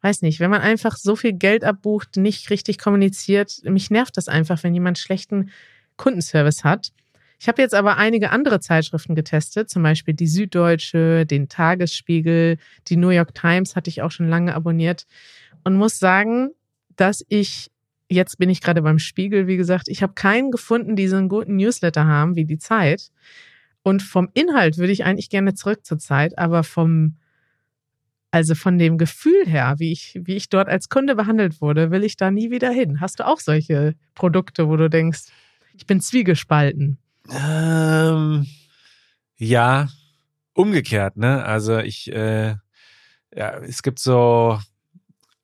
weiß 0.00 0.22
nicht, 0.22 0.40
wenn 0.40 0.50
man 0.50 0.62
einfach 0.62 0.96
so 0.96 1.14
viel 1.14 1.34
Geld 1.34 1.62
abbucht, 1.62 2.16
nicht 2.16 2.48
richtig 2.48 2.78
kommuniziert, 2.78 3.60
mich 3.64 3.90
nervt 3.90 4.16
das 4.16 4.28
einfach, 4.28 4.62
wenn 4.62 4.72
jemand 4.72 4.98
schlechten 4.98 5.50
Kundenservice 5.96 6.64
hat. 6.64 6.92
Ich 7.40 7.48
habe 7.48 7.62
jetzt 7.62 7.74
aber 7.74 7.96
einige 7.96 8.30
andere 8.30 8.60
Zeitschriften 8.60 9.14
getestet, 9.14 9.70
zum 9.70 9.82
Beispiel 9.82 10.12
die 10.12 10.26
Süddeutsche, 10.26 11.24
den 11.24 11.48
Tagesspiegel, 11.48 12.58
die 12.88 12.96
New 12.96 13.08
York 13.08 13.34
Times 13.34 13.76
hatte 13.76 13.88
ich 13.88 14.02
auch 14.02 14.10
schon 14.10 14.28
lange 14.28 14.54
abonniert 14.54 15.06
und 15.64 15.74
muss 15.74 15.98
sagen, 15.98 16.50
dass 16.96 17.24
ich 17.30 17.70
jetzt 18.10 18.38
bin 18.38 18.50
ich 18.50 18.60
gerade 18.60 18.82
beim 18.82 18.98
Spiegel, 18.98 19.46
wie 19.46 19.56
gesagt, 19.56 19.88
ich 19.88 20.02
habe 20.02 20.12
keinen 20.12 20.50
gefunden, 20.50 20.96
die 20.96 21.08
so 21.08 21.16
einen 21.16 21.30
guten 21.30 21.56
Newsletter 21.56 22.06
haben 22.06 22.36
wie 22.36 22.44
die 22.44 22.58
Zeit. 22.58 23.10
Und 23.82 24.02
vom 24.02 24.28
Inhalt 24.34 24.76
würde 24.76 24.92
ich 24.92 25.04
eigentlich 25.04 25.30
gerne 25.30 25.54
zurück 25.54 25.86
zur 25.86 25.98
Zeit, 25.98 26.36
aber 26.36 26.62
vom 26.62 27.16
also 28.32 28.54
von 28.54 28.78
dem 28.78 28.98
Gefühl 28.98 29.46
her, 29.46 29.76
wie 29.78 29.92
ich, 29.92 30.20
wie 30.22 30.36
ich 30.36 30.50
dort 30.50 30.68
als 30.68 30.88
Kunde 30.88 31.16
behandelt 31.16 31.60
wurde, 31.60 31.90
will 31.90 32.04
ich 32.04 32.16
da 32.16 32.30
nie 32.30 32.50
wieder 32.50 32.70
hin. 32.70 33.00
Hast 33.00 33.18
du 33.18 33.26
auch 33.26 33.40
solche 33.40 33.94
Produkte, 34.14 34.68
wo 34.68 34.76
du 34.76 34.90
denkst, 34.90 35.32
ich 35.74 35.86
bin 35.86 36.00
zwiegespalten? 36.00 36.98
Ähm, 37.30 38.46
ja, 39.36 39.88
umgekehrt, 40.54 41.16
ne? 41.16 41.44
Also 41.44 41.78
ich, 41.78 42.12
äh, 42.12 42.56
ja, 43.34 43.58
es 43.58 43.82
gibt 43.82 43.98
so 43.98 44.58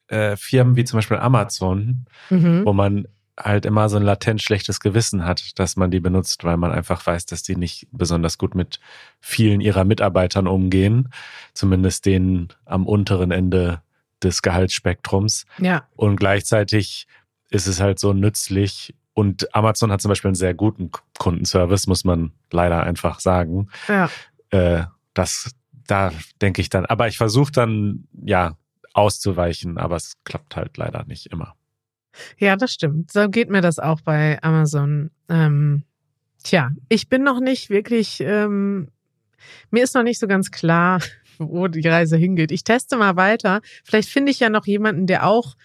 äh, 0.08 0.36
Firmen 0.36 0.76
wie 0.76 0.84
zum 0.84 0.98
Beispiel 0.98 1.18
Amazon, 1.18 2.06
mhm. 2.30 2.64
wo 2.64 2.72
man 2.72 3.06
halt 3.38 3.66
immer 3.66 3.88
so 3.88 3.96
ein 3.96 4.02
latent 4.02 4.40
schlechtes 4.40 4.80
Gewissen 4.80 5.24
hat, 5.24 5.58
dass 5.58 5.76
man 5.76 5.90
die 5.90 6.00
benutzt, 6.00 6.44
weil 6.44 6.56
man 6.56 6.72
einfach 6.72 7.04
weiß, 7.04 7.26
dass 7.26 7.42
die 7.42 7.56
nicht 7.56 7.86
besonders 7.92 8.38
gut 8.38 8.54
mit 8.54 8.80
vielen 9.20 9.60
ihrer 9.60 9.84
Mitarbeitern 9.84 10.46
umgehen, 10.46 11.10
zumindest 11.52 12.06
denen 12.06 12.48
am 12.64 12.86
unteren 12.86 13.30
Ende 13.30 13.82
des 14.22 14.40
Gehaltsspektrums. 14.40 15.44
Ja. 15.58 15.86
Und 15.94 16.16
gleichzeitig 16.16 17.06
ist 17.50 17.66
es 17.66 17.80
halt 17.80 17.98
so 17.98 18.14
nützlich. 18.14 18.94
Und 19.16 19.54
Amazon 19.54 19.90
hat 19.90 20.02
zum 20.02 20.10
Beispiel 20.10 20.28
einen 20.28 20.34
sehr 20.34 20.52
guten 20.52 20.90
Kundenservice, 21.18 21.86
muss 21.86 22.04
man 22.04 22.32
leider 22.52 22.82
einfach 22.82 23.20
sagen. 23.20 23.70
Ja. 23.88 24.10
Äh, 24.50 24.84
das, 25.14 25.54
da 25.86 26.12
denke 26.42 26.60
ich 26.60 26.68
dann, 26.68 26.84
aber 26.84 27.08
ich 27.08 27.16
versuche 27.16 27.50
dann, 27.50 28.06
ja, 28.12 28.58
auszuweichen, 28.92 29.78
aber 29.78 29.96
es 29.96 30.12
klappt 30.24 30.54
halt 30.54 30.76
leider 30.76 31.06
nicht 31.06 31.28
immer. 31.28 31.54
Ja, 32.36 32.56
das 32.56 32.74
stimmt. 32.74 33.10
So 33.10 33.30
geht 33.30 33.48
mir 33.48 33.62
das 33.62 33.78
auch 33.78 34.02
bei 34.02 34.38
Amazon. 34.42 35.10
Ähm, 35.30 35.84
tja, 36.44 36.72
ich 36.90 37.08
bin 37.08 37.22
noch 37.24 37.40
nicht 37.40 37.70
wirklich, 37.70 38.20
ähm, 38.20 38.88
mir 39.70 39.82
ist 39.82 39.94
noch 39.94 40.02
nicht 40.02 40.18
so 40.18 40.26
ganz 40.26 40.50
klar, 40.50 41.00
wo 41.38 41.68
die 41.68 41.88
Reise 41.88 42.18
hingeht. 42.18 42.52
Ich 42.52 42.64
teste 42.64 42.98
mal 42.98 43.16
weiter. 43.16 43.62
Vielleicht 43.82 44.10
finde 44.10 44.30
ich 44.30 44.40
ja 44.40 44.50
noch 44.50 44.66
jemanden, 44.66 45.06
der 45.06 45.26
auch 45.26 45.56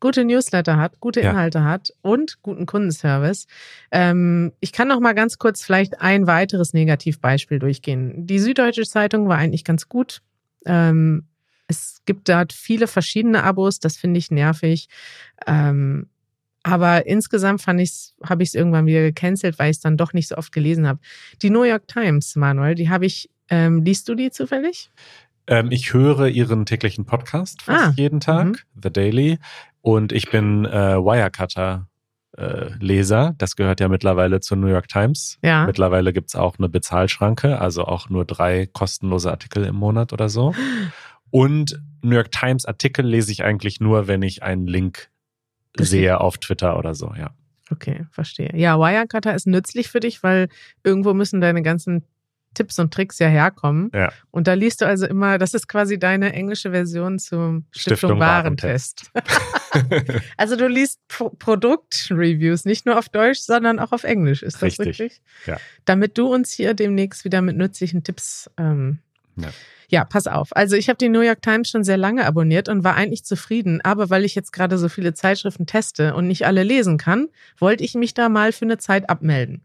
gute 0.00 0.24
Newsletter 0.24 0.76
hat, 0.76 1.00
gute 1.00 1.20
Inhalte 1.20 1.58
ja. 1.58 1.64
hat 1.64 1.92
und 2.02 2.42
guten 2.42 2.66
Kundenservice. 2.66 3.46
Ähm, 3.90 4.52
ich 4.60 4.72
kann 4.72 4.88
noch 4.88 5.00
mal 5.00 5.14
ganz 5.14 5.38
kurz 5.38 5.62
vielleicht 5.62 6.00
ein 6.00 6.26
weiteres 6.26 6.72
Negativbeispiel 6.72 7.58
durchgehen. 7.58 8.26
Die 8.26 8.38
Süddeutsche 8.38 8.82
Zeitung 8.82 9.28
war 9.28 9.38
eigentlich 9.38 9.64
ganz 9.64 9.88
gut. 9.88 10.22
Ähm, 10.64 11.24
es 11.66 12.02
gibt 12.06 12.28
dort 12.28 12.52
viele 12.52 12.86
verschiedene 12.86 13.42
Abos, 13.42 13.78
das 13.78 13.96
finde 13.96 14.18
ich 14.18 14.30
nervig. 14.30 14.88
Ähm, 15.46 16.08
aber 16.62 17.06
insgesamt 17.06 17.62
fand 17.62 17.80
ich's, 17.80 18.14
habe 18.24 18.42
ich 18.42 18.50
es 18.50 18.54
irgendwann 18.54 18.86
wieder 18.86 19.02
gecancelt, 19.02 19.58
weil 19.58 19.70
ich 19.70 19.76
es 19.76 19.82
dann 19.82 19.96
doch 19.96 20.12
nicht 20.12 20.28
so 20.28 20.36
oft 20.36 20.52
gelesen 20.52 20.86
habe. 20.86 20.98
Die 21.42 21.50
New 21.50 21.62
York 21.62 21.86
Times, 21.88 22.36
Manuel, 22.36 22.74
die 22.74 22.88
habe 22.88 23.06
ich, 23.06 23.30
ähm, 23.48 23.82
liest 23.82 24.08
du 24.08 24.14
die 24.14 24.30
zufällig? 24.30 24.90
Ähm, 25.46 25.70
ich 25.70 25.94
höre 25.94 26.28
ihren 26.28 26.66
täglichen 26.66 27.06
Podcast 27.06 27.62
fast 27.62 27.86
ah, 27.86 27.92
jeden 27.96 28.20
Tag, 28.20 28.46
mhm. 28.46 28.56
The 28.82 28.90
Daily. 28.90 29.38
Und 29.80 30.12
ich 30.12 30.30
bin 30.30 30.64
äh, 30.64 30.96
Wirecutter. 30.96 31.86
Äh, 32.36 32.74
Leser, 32.78 33.34
das 33.38 33.56
gehört 33.56 33.80
ja 33.80 33.88
mittlerweile 33.88 34.38
zur 34.40 34.58
New 34.58 34.68
York 34.68 34.86
Times. 34.86 35.38
Ja. 35.42 35.66
Mittlerweile 35.66 36.12
gibt's 36.12 36.36
auch 36.36 36.56
eine 36.58 36.68
Bezahlschranke, 36.68 37.58
also 37.60 37.84
auch 37.84 38.10
nur 38.10 38.24
drei 38.26 38.66
kostenlose 38.66 39.30
Artikel 39.30 39.64
im 39.64 39.74
Monat 39.74 40.12
oder 40.12 40.28
so. 40.28 40.54
Und 41.30 41.80
New 42.02 42.14
York 42.14 42.30
Times 42.30 42.64
Artikel 42.64 43.04
lese 43.04 43.32
ich 43.32 43.42
eigentlich 43.42 43.80
nur, 43.80 44.06
wenn 44.06 44.22
ich 44.22 44.42
einen 44.42 44.66
Link 44.66 45.10
sehe 45.78 46.20
auf 46.20 46.38
Twitter 46.38 46.78
oder 46.78 46.94
so, 46.94 47.12
ja. 47.18 47.30
Okay, 47.70 48.06
verstehe. 48.10 48.52
Ja, 48.54 48.78
Wirecutter 48.78 49.34
ist 49.34 49.46
nützlich 49.46 49.88
für 49.88 50.00
dich, 50.00 50.22
weil 50.22 50.48
irgendwo 50.84 51.14
müssen 51.14 51.40
deine 51.40 51.62
ganzen 51.62 52.04
Tipps 52.54 52.78
und 52.78 52.92
Tricks 52.92 53.18
ja 53.18 53.28
herkommen. 53.28 53.90
Ja. 53.94 54.12
Und 54.30 54.46
da 54.46 54.54
liest 54.54 54.80
du 54.80 54.86
also 54.86 55.06
immer, 55.06 55.38
das 55.38 55.54
ist 55.54 55.68
quasi 55.68 55.98
deine 55.98 56.32
englische 56.32 56.70
Version 56.70 57.18
zum 57.18 57.66
Stiftung, 57.70 57.96
Stiftung 57.96 58.20
Warentest. 58.20 59.10
also 60.36 60.56
du 60.56 60.66
liest 60.66 61.00
Pro 61.08 61.30
Produktreviews 61.30 62.64
nicht 62.64 62.86
nur 62.86 62.98
auf 62.98 63.08
Deutsch, 63.08 63.40
sondern 63.40 63.78
auch 63.78 63.92
auf 63.92 64.04
Englisch. 64.04 64.42
Ist 64.42 64.56
das 64.56 64.62
richtig? 64.62 65.00
richtig? 65.00 65.22
Ja. 65.46 65.58
Damit 65.84 66.18
du 66.18 66.32
uns 66.32 66.52
hier 66.52 66.74
demnächst 66.74 67.24
wieder 67.24 67.42
mit 67.42 67.56
nützlichen 67.56 68.02
Tipps 68.02 68.50
ähm, 68.58 69.00
ja. 69.36 69.48
Ja, 69.90 70.04
pass 70.04 70.26
auf. 70.26 70.54
Also 70.54 70.76
ich 70.76 70.90
habe 70.90 70.98
die 70.98 71.08
New 71.08 71.22
York 71.22 71.40
Times 71.40 71.70
schon 71.70 71.82
sehr 71.82 71.96
lange 71.96 72.26
abonniert 72.26 72.68
und 72.68 72.84
war 72.84 72.94
eigentlich 72.94 73.24
zufrieden, 73.24 73.80
aber 73.82 74.10
weil 74.10 74.26
ich 74.26 74.34
jetzt 74.34 74.52
gerade 74.52 74.76
so 74.76 74.90
viele 74.90 75.14
Zeitschriften 75.14 75.64
teste 75.64 76.14
und 76.14 76.26
nicht 76.26 76.44
alle 76.46 76.62
lesen 76.62 76.98
kann, 76.98 77.28
wollte 77.56 77.84
ich 77.84 77.94
mich 77.94 78.12
da 78.12 78.28
mal 78.28 78.52
für 78.52 78.66
eine 78.66 78.76
Zeit 78.76 79.08
abmelden. 79.08 79.62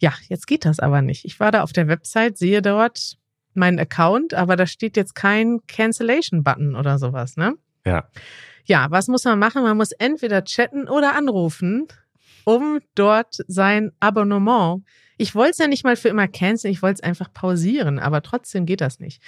Ja, 0.00 0.12
jetzt 0.28 0.46
geht 0.46 0.64
das 0.64 0.80
aber 0.80 1.02
nicht. 1.02 1.24
Ich 1.24 1.40
war 1.40 1.52
da 1.52 1.62
auf 1.62 1.72
der 1.72 1.88
Website, 1.88 2.36
sehe 2.38 2.62
dort 2.62 3.16
meinen 3.54 3.78
Account, 3.78 4.34
aber 4.34 4.56
da 4.56 4.66
steht 4.66 4.96
jetzt 4.96 5.14
kein 5.14 5.60
Cancellation-Button 5.66 6.74
oder 6.76 6.98
sowas, 6.98 7.36
ne? 7.36 7.54
Ja. 7.84 8.08
Ja, 8.64 8.90
was 8.90 9.08
muss 9.08 9.24
man 9.24 9.38
machen? 9.38 9.62
Man 9.62 9.76
muss 9.76 9.92
entweder 9.92 10.44
chatten 10.44 10.88
oder 10.88 11.14
anrufen, 11.14 11.88
um 12.44 12.80
dort 12.94 13.38
sein 13.46 13.92
Abonnement 14.00 14.82
ich 15.20 15.34
wollte 15.34 15.50
es 15.50 15.58
ja 15.58 15.68
nicht 15.68 15.84
mal 15.84 15.96
für 15.96 16.08
immer 16.08 16.28
canceln, 16.28 16.72
ich 16.72 16.80
wollte 16.80 17.02
es 17.02 17.02
einfach 17.02 17.30
pausieren, 17.30 17.98
aber 17.98 18.22
trotzdem 18.22 18.64
geht 18.64 18.80
das 18.80 19.00
nicht. 19.00 19.22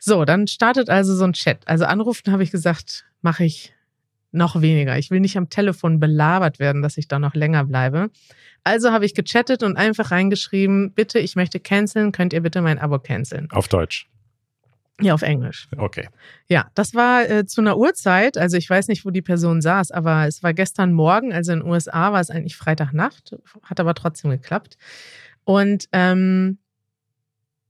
So, 0.00 0.24
dann 0.24 0.48
startet 0.48 0.90
also 0.90 1.14
so 1.14 1.22
ein 1.22 1.34
Chat. 1.34 1.68
Also 1.68 1.84
anrufen 1.84 2.32
habe 2.32 2.42
ich 2.42 2.50
gesagt, 2.50 3.04
mache 3.22 3.44
ich 3.44 3.72
noch 4.32 4.60
weniger. 4.60 4.98
Ich 4.98 5.10
will 5.10 5.20
nicht 5.20 5.36
am 5.36 5.50
Telefon 5.50 6.00
belabert 6.00 6.58
werden, 6.58 6.82
dass 6.82 6.96
ich 6.96 7.08
da 7.08 7.18
noch 7.18 7.34
länger 7.34 7.64
bleibe. 7.64 8.10
Also 8.62 8.92
habe 8.92 9.04
ich 9.04 9.14
gechattet 9.14 9.62
und 9.62 9.76
einfach 9.76 10.10
reingeschrieben, 10.10 10.92
bitte, 10.92 11.18
ich 11.18 11.36
möchte 11.36 11.60
canceln, 11.60 12.12
könnt 12.12 12.32
ihr 12.32 12.42
bitte 12.42 12.60
mein 12.60 12.78
Abo 12.78 12.98
canceln. 12.98 13.48
Auf 13.50 13.68
Deutsch. 13.68 14.08
Ja, 15.00 15.14
auf 15.14 15.22
Englisch. 15.22 15.66
Okay. 15.78 16.08
Ja, 16.48 16.70
das 16.74 16.94
war 16.94 17.28
äh, 17.28 17.46
zu 17.46 17.62
einer 17.62 17.78
Uhrzeit, 17.78 18.36
also 18.36 18.58
ich 18.58 18.68
weiß 18.68 18.88
nicht, 18.88 19.06
wo 19.06 19.10
die 19.10 19.22
Person 19.22 19.62
saß, 19.62 19.92
aber 19.92 20.26
es 20.26 20.42
war 20.42 20.52
gestern 20.52 20.92
Morgen, 20.92 21.32
also 21.32 21.52
in 21.52 21.60
den 21.60 21.68
USA 21.68 22.12
war 22.12 22.20
es 22.20 22.30
eigentlich 22.30 22.56
Freitagnacht, 22.56 23.34
hat 23.62 23.80
aber 23.80 23.94
trotzdem 23.94 24.30
geklappt. 24.30 24.76
Und 25.44 25.86
ähm, 25.92 26.58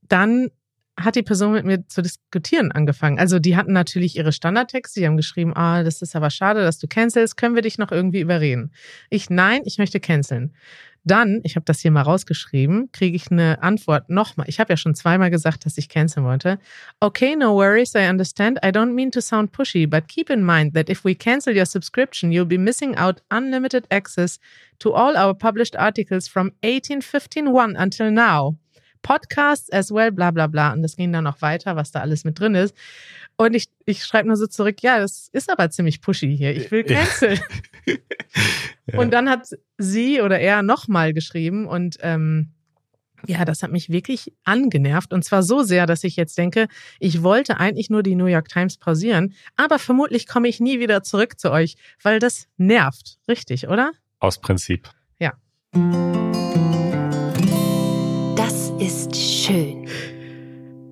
dann 0.08 0.50
hat 0.98 1.16
die 1.16 1.22
Person 1.22 1.52
mit 1.52 1.64
mir 1.64 1.86
zu 1.88 2.02
diskutieren 2.02 2.72
angefangen. 2.72 3.18
Also 3.18 3.38
die 3.38 3.56
hatten 3.56 3.72
natürlich 3.72 4.16
ihre 4.16 4.32
Standardtexte, 4.32 5.00
die 5.00 5.06
haben 5.06 5.16
geschrieben, 5.16 5.56
ah, 5.56 5.82
das 5.82 6.02
ist 6.02 6.14
aber 6.14 6.30
schade, 6.30 6.62
dass 6.62 6.78
du 6.78 6.88
cancelst, 6.88 7.36
können 7.36 7.54
wir 7.54 7.62
dich 7.62 7.78
noch 7.78 7.92
irgendwie 7.92 8.20
überreden? 8.20 8.72
Ich, 9.08 9.30
nein, 9.30 9.62
ich 9.64 9.78
möchte 9.78 10.00
canceln. 10.00 10.52
Dann, 11.02 11.40
ich 11.44 11.56
habe 11.56 11.64
das 11.64 11.80
hier 11.80 11.90
mal 11.90 12.02
rausgeschrieben, 12.02 12.92
kriege 12.92 13.16
ich 13.16 13.30
eine 13.30 13.62
Antwort 13.62 14.10
nochmal. 14.10 14.46
Ich 14.50 14.60
habe 14.60 14.74
ja 14.74 14.76
schon 14.76 14.94
zweimal 14.94 15.30
gesagt, 15.30 15.64
dass 15.64 15.78
ich 15.78 15.88
canceln 15.88 16.26
wollte. 16.26 16.58
Okay, 17.00 17.36
no 17.36 17.54
worries, 17.54 17.94
I 17.94 18.06
understand. 18.10 18.58
I 18.62 18.68
don't 18.68 18.92
mean 18.92 19.10
to 19.12 19.22
sound 19.22 19.50
pushy, 19.52 19.88
but 19.88 20.08
keep 20.08 20.28
in 20.28 20.44
mind 20.44 20.74
that 20.74 20.90
if 20.90 21.02
we 21.02 21.14
cancel 21.14 21.56
your 21.56 21.64
subscription, 21.64 22.30
you'll 22.30 22.44
be 22.44 22.58
missing 22.58 22.96
out 22.96 23.22
unlimited 23.30 23.86
access 23.90 24.38
to 24.80 24.92
all 24.92 25.16
our 25.16 25.32
published 25.32 25.74
articles 25.74 26.28
from 26.28 26.52
1851 26.62 27.76
until 27.76 28.10
now. 28.10 28.56
Podcasts 29.02 29.70
as 29.70 29.90
well, 29.92 30.12
bla 30.12 30.30
bla 30.30 30.46
bla. 30.46 30.72
Und 30.72 30.82
das 30.82 30.96
ging 30.96 31.12
dann 31.12 31.24
noch 31.24 31.42
weiter, 31.42 31.76
was 31.76 31.90
da 31.90 32.00
alles 32.00 32.24
mit 32.24 32.38
drin 32.38 32.54
ist. 32.54 32.74
Und 33.36 33.54
ich, 33.54 33.66
ich 33.86 34.04
schreibe 34.04 34.28
nur 34.28 34.36
so 34.36 34.46
zurück, 34.46 34.82
ja, 34.82 34.98
das 34.98 35.28
ist 35.32 35.50
aber 35.50 35.70
ziemlich 35.70 36.00
pushy 36.00 36.36
hier. 36.36 36.54
Ich 36.54 36.70
will 36.70 36.84
canceln. 36.84 37.40
ja. 37.86 38.98
Und 38.98 39.12
dann 39.12 39.30
hat 39.30 39.48
sie 39.78 40.20
oder 40.20 40.38
er 40.38 40.62
nochmal 40.62 41.14
geschrieben 41.14 41.66
und 41.66 41.96
ähm, 42.00 42.52
ja, 43.26 43.44
das 43.44 43.62
hat 43.62 43.70
mich 43.70 43.90
wirklich 43.90 44.32
angenervt. 44.44 45.12
Und 45.12 45.24
zwar 45.24 45.42
so 45.42 45.62
sehr, 45.62 45.86
dass 45.86 46.04
ich 46.04 46.16
jetzt 46.16 46.38
denke, 46.38 46.68
ich 46.98 47.22
wollte 47.22 47.58
eigentlich 47.58 47.90
nur 47.90 48.02
die 48.02 48.14
New 48.14 48.26
York 48.26 48.48
Times 48.48 48.78
pausieren, 48.78 49.34
aber 49.56 49.78
vermutlich 49.78 50.26
komme 50.26 50.48
ich 50.48 50.60
nie 50.60 50.80
wieder 50.80 51.02
zurück 51.02 51.38
zu 51.38 51.50
euch, 51.50 51.76
weil 52.02 52.18
das 52.18 52.46
nervt. 52.56 53.18
Richtig, 53.28 53.68
oder? 53.68 53.92
Aus 54.18 54.40
Prinzip. 54.40 54.90
Ja. 55.18 55.34
Schön. 59.50 59.88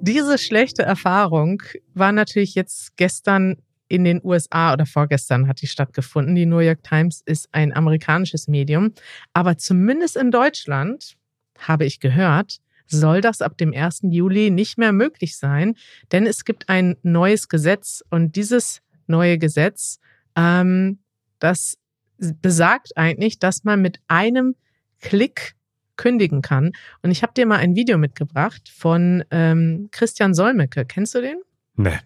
Diese 0.01 0.39
schlechte 0.39 0.83
Erfahrung 0.83 1.63
war 1.95 2.13
natürlich 2.13 2.55
jetzt 2.55 2.97
gestern 2.97 3.57
in 3.89 4.05
den 4.05 4.21
USA 4.23 4.75
oder 4.75 4.87
vorgestern 4.87 5.49
hat 5.49 5.63
die 5.63 5.67
stattgefunden. 5.67 6.35
Die 6.35 6.47
New 6.47 6.59
York 6.59 6.83
Times 6.83 7.23
ist 7.25 7.49
ein 7.53 7.75
amerikanisches 7.75 8.47
Medium. 8.47 8.93
Aber 9.33 9.57
zumindest 9.57 10.17
in 10.17 10.31
Deutschland, 10.31 11.15
habe 11.59 11.85
ich 11.85 11.99
gehört, 11.99 12.59
soll 12.87 13.21
das 13.21 13.43
ab 13.43 13.59
dem 13.59 13.75
1. 13.75 14.01
Juli 14.05 14.51
nicht 14.51 14.79
mehr 14.79 14.93
möglich 14.93 15.37
sein, 15.37 15.75
denn 16.13 16.27
es 16.27 16.45
gibt 16.45 16.69
ein 16.69 16.97
neues 17.03 17.49
Gesetz 17.49 18.03
und 18.11 18.37
dieses 18.37 18.81
neue 19.07 19.39
Gesetz, 19.39 19.99
ähm, 20.37 21.01
das 21.39 21.79
besagt 22.19 22.97
eigentlich, 22.97 23.39
dass 23.39 23.65
man 23.65 23.83
mit 23.83 24.01
einem 24.07 24.55
Klick 25.01 25.57
kündigen 25.99 26.41
kann. 26.41 26.73
Und 27.03 27.11
ich 27.11 27.23
habe 27.23 27.35
dir 27.35 27.45
mal 27.45 27.59
ein 27.59 27.77
Video 27.77 27.99
mitgebracht 27.99 28.71
von 28.75 29.23
ähm, 29.31 29.89
Christian 29.91 30.33
Solmecke. 30.33 30.87
Kennst 30.87 31.15
du 31.15 31.21
den? 31.21 31.37
Nee. 31.77 31.99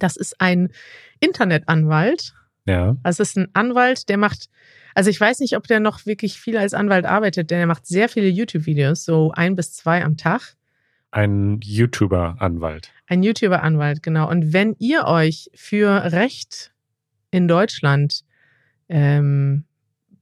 Das 0.00 0.16
ist 0.16 0.40
ein 0.40 0.70
Internetanwalt. 1.20 2.34
Ja. 2.64 2.96
Also 3.04 3.22
es 3.22 3.30
ist 3.30 3.36
ein 3.36 3.48
Anwalt, 3.52 4.08
der 4.08 4.16
macht, 4.16 4.48
also 4.94 5.10
ich 5.10 5.20
weiß 5.20 5.40
nicht, 5.40 5.56
ob 5.56 5.66
der 5.66 5.78
noch 5.78 6.06
wirklich 6.06 6.40
viel 6.40 6.56
als 6.56 6.74
Anwalt 6.74 7.04
arbeitet, 7.04 7.50
denn 7.50 7.60
er 7.60 7.66
macht 7.66 7.86
sehr 7.86 8.08
viele 8.08 8.28
YouTube-Videos, 8.28 9.04
so 9.04 9.32
ein 9.32 9.54
bis 9.54 9.72
zwei 9.72 10.04
am 10.04 10.16
Tag. 10.16 10.56
Ein 11.10 11.60
YouTuber-Anwalt. 11.62 12.90
Ein 13.06 13.22
YouTuber-Anwalt, 13.22 14.02
genau. 14.02 14.30
Und 14.30 14.52
wenn 14.52 14.74
ihr 14.78 15.04
euch 15.04 15.50
für 15.54 16.12
Recht 16.12 16.72
in 17.30 17.48
Deutschland 17.48 18.24
ähm, 18.88 19.64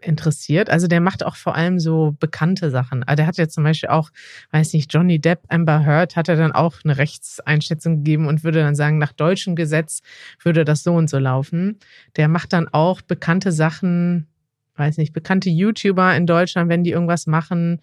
interessiert. 0.02 0.70
Also 0.70 0.86
der 0.86 1.00
macht 1.00 1.24
auch 1.24 1.36
vor 1.36 1.54
allem 1.54 1.78
so 1.78 2.16
bekannte 2.18 2.70
Sachen. 2.70 3.02
Also 3.02 3.16
der 3.16 3.26
hat 3.26 3.36
ja 3.36 3.48
zum 3.48 3.64
Beispiel 3.64 3.88
auch, 3.88 4.10
weiß 4.50 4.72
nicht, 4.72 4.92
Johnny 4.92 5.18
Depp, 5.18 5.40
Amber 5.48 5.84
Heard, 5.84 6.16
hat 6.16 6.28
er 6.28 6.36
dann 6.36 6.52
auch 6.52 6.74
eine 6.84 6.98
Rechtseinschätzung 6.98 7.98
gegeben 7.98 8.26
und 8.26 8.44
würde 8.44 8.60
dann 8.60 8.74
sagen, 8.74 8.98
nach 8.98 9.12
deutschem 9.12 9.56
Gesetz 9.56 10.02
würde 10.42 10.64
das 10.64 10.82
so 10.82 10.94
und 10.94 11.08
so 11.08 11.18
laufen. 11.18 11.78
Der 12.16 12.28
macht 12.28 12.52
dann 12.52 12.68
auch 12.68 13.00
bekannte 13.02 13.52
Sachen, 13.52 14.26
weiß 14.76 14.96
nicht, 14.96 15.12
bekannte 15.12 15.50
YouTuber 15.50 16.16
in 16.16 16.26
Deutschland, 16.26 16.68
wenn 16.68 16.84
die 16.84 16.90
irgendwas 16.90 17.26
machen, 17.26 17.80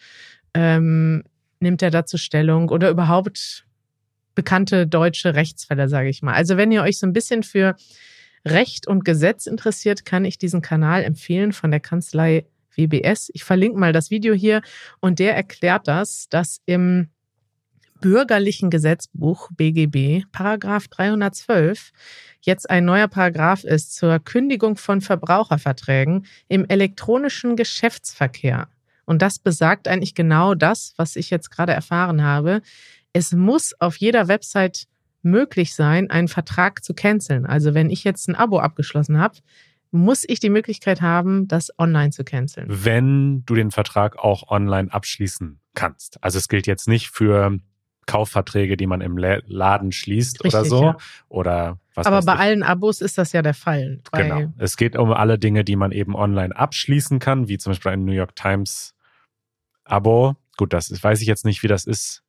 ähm, 0.54 1.24
nimmt 1.60 1.82
er 1.82 1.92
dazu 1.92 2.18
Stellung 2.18 2.70
oder 2.70 2.90
überhaupt 2.90 3.66
bekannte 4.36 4.86
deutsche 4.86 5.34
Rechtsfälle, 5.34 5.90
sage 5.90 6.10
ich 6.10 6.22
mal. 6.22 6.34
Also 6.34 6.58
wenn 6.58 6.72
ihr 6.72 6.84
euch 6.84 7.00
so 7.00 7.08
ein 7.08 7.14
bisschen 7.14 7.42
für 7.42 7.76
Recht 8.46 8.88
und 8.88 9.06
Gesetz 9.06 9.46
interessiert, 9.48 10.06
kann 10.06 10.26
ich 10.26 10.38
diesen 10.38 10.62
Kanal 10.62 11.04
empfehlen 11.04 11.54
von 11.54 11.72
der 11.72 11.80
Kanzlei 11.80 12.46
WBS. 12.76 13.30
Ich 13.34 13.44
verlinke 13.44 13.80
mal 13.80 13.94
das 13.94 14.12
Video 14.12 14.34
hier 14.34 14.62
und 15.00 15.20
der 15.20 15.36
erklärt 15.36 15.88
das, 15.88 16.30
dass 16.30 16.62
im 16.66 17.10
bürgerlichen 18.00 18.70
Gesetzbuch 18.70 19.50
BGB 19.56 20.26
Paragraph 20.32 20.88
312 20.88 21.92
jetzt 22.42 22.70
ein 22.70 22.86
neuer 22.86 23.08
Paragraph 23.08 23.64
ist 23.64 23.96
zur 23.96 24.20
Kündigung 24.20 24.78
von 24.78 25.02
Verbraucherverträgen 25.02 26.26
im 26.48 26.66
elektronischen 26.66 27.56
Geschäftsverkehr. 27.56 28.70
Und 29.06 29.22
das 29.22 29.40
besagt 29.40 29.88
eigentlich 29.88 30.16
genau 30.16 30.54
das, 30.54 30.94
was 30.98 31.16
ich 31.16 31.30
jetzt 31.30 31.50
gerade 31.50 31.74
erfahren 31.74 32.24
habe. 32.24 32.62
Es 33.14 33.32
muss 33.32 33.74
auf 33.80 33.96
jeder 33.98 34.28
Website 34.28 34.88
möglich 35.30 35.76
sein, 35.76 36.10
einen 36.10 36.28
Vertrag 36.28 36.84
zu 36.84 36.94
canceln. 36.94 37.46
Also 37.46 37.74
wenn 37.74 37.90
ich 37.90 38.04
jetzt 38.04 38.28
ein 38.28 38.36
Abo 38.36 38.60
abgeschlossen 38.60 39.20
habe, 39.20 39.38
muss 39.92 40.26
ich 40.28 40.40
die 40.40 40.50
Möglichkeit 40.50 41.02
haben, 41.02 41.48
das 41.48 41.72
online 41.78 42.10
zu 42.10 42.24
canceln. 42.24 42.68
Wenn 42.70 43.44
du 43.46 43.56
den 43.56 43.72
Vertrag 43.72 44.18
auch 44.18 44.50
online 44.50 44.92
abschließen 44.92 45.60
kannst. 45.74 46.22
Also 46.24 46.38
es 46.38 46.48
gilt 46.48 46.68
jetzt 46.68 46.88
nicht 46.88 47.10
für 47.10 47.58
Kaufverträge, 48.06 48.78
die 48.78 48.88
man 48.88 49.02
im 49.02 49.18
Laden 49.18 49.92
schließt 49.92 50.44
Richtig, 50.44 50.54
oder 50.54 50.66
so. 50.66 50.84
Ja. 50.84 50.98
Oder 51.30 51.80
was 51.94 52.08
Aber 52.08 52.22
bei 52.22 52.34
ich. 52.34 52.40
allen 52.40 52.64
Abos 52.64 53.02
ist 53.02 53.18
das 53.18 53.34
ja 53.34 53.42
der 53.42 53.54
Fall. 53.54 54.00
Genau. 54.12 54.54
Es 54.58 54.78
geht 54.78 54.96
um 54.96 55.12
alle 55.12 55.38
Dinge, 55.38 55.64
die 55.64 55.76
man 55.76 55.92
eben 55.92 56.16
online 56.16 56.56
abschließen 56.56 57.20
kann, 57.20 57.48
wie 57.48 57.58
zum 57.58 57.72
Beispiel 57.72 57.92
ein 57.92 58.06
New 58.06 58.14
York 58.14 58.36
Times 58.36 58.96
Abo. 59.84 60.36
Gut, 60.58 60.74
das 60.74 60.92
weiß 60.92 61.22
ich 61.22 61.28
jetzt 61.28 61.46
nicht, 61.46 61.64
wie 61.64 61.68
das 61.68 61.86
ist 61.86 62.24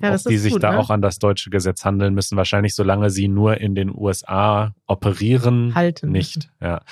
ja, 0.00 0.14
ob 0.14 0.22
die 0.22 0.38
sich 0.38 0.52
gut, 0.54 0.62
da 0.62 0.72
ne? 0.72 0.78
auch 0.78 0.90
an 0.90 1.02
das 1.02 1.18
deutsche 1.18 1.50
Gesetz 1.50 1.84
handeln 1.84 2.14
müssen. 2.14 2.36
Wahrscheinlich, 2.36 2.74
solange 2.74 3.10
sie 3.10 3.28
nur 3.28 3.58
in 3.58 3.74
den 3.74 3.94
USA 3.94 4.74
operieren, 4.86 5.74
halten 5.74 6.10
nicht. 6.10 6.50
Ja. 6.60 6.82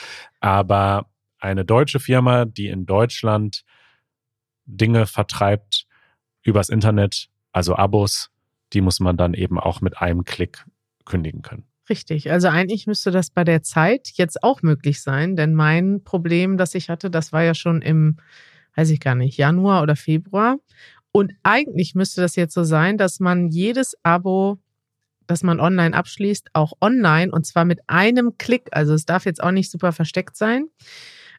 Aber 0.41 1.07
eine 1.39 1.65
deutsche 1.65 2.01
Firma, 2.01 2.45
die 2.45 2.69
in 2.69 2.87
Deutschland 2.87 3.65
Dinge 4.67 5.07
vertreibt 5.07 5.87
übers 6.43 6.69
Internet, 6.69 7.29
also 7.53 7.77
Abos, 7.77 8.31
die 8.73 8.81
muss 8.81 9.01
man 9.01 9.17
dann 9.17 9.35
eben 9.35 9.59
auch 9.59 9.81
mit 9.81 9.99
einem 9.99 10.25
Klick 10.25 10.65
kündigen 11.05 11.43
können. 11.43 11.65
Richtig. 11.89 12.31
Also 12.33 12.49
eigentlich 12.49 12.87
müsste 12.87 13.11
das 13.11 13.31
bei 13.31 13.45
der 13.45 13.63
Zeit 13.63 14.11
jetzt 14.15 14.43
auch 14.43 14.63
möglich 14.63 15.03
sein, 15.03 15.37
denn 15.37 15.55
mein 15.55 16.03
Problem, 16.03 16.59
das 16.59 16.75
ich 16.75 16.89
hatte, 16.89 17.11
das 17.11 17.33
war 17.33 17.43
ja 17.43 17.55
schon 17.55 17.81
im, 17.81 18.17
weiß 18.75 18.91
ich 18.91 18.99
gar 18.99 19.15
nicht, 19.15 19.37
Januar 19.37 19.83
oder 19.83 19.95
Februar. 19.95 20.57
Und 21.17 21.33
eigentlich 21.45 21.95
müsste 21.95 22.21
das 22.21 22.37
jetzt 22.37 22.53
so 22.53 22.63
sein, 22.63 22.99
dass 22.99 23.21
man 23.21 23.49
jedes 23.49 23.97
Abo, 24.03 24.59
das 25.27 25.43
man 25.43 25.61
online 25.61 25.97
abschließt, 25.97 26.51
auch 26.53 26.75
online 26.83 27.33
und 27.33 27.47
zwar 27.47 27.65
mit 27.65 27.81
einem 27.87 28.37
Klick, 28.37 28.69
also 28.73 28.93
es 28.93 29.07
darf 29.07 29.25
jetzt 29.25 29.43
auch 29.43 29.51
nicht 29.51 29.71
super 29.71 29.93
versteckt 29.93 30.37
sein, 30.37 30.67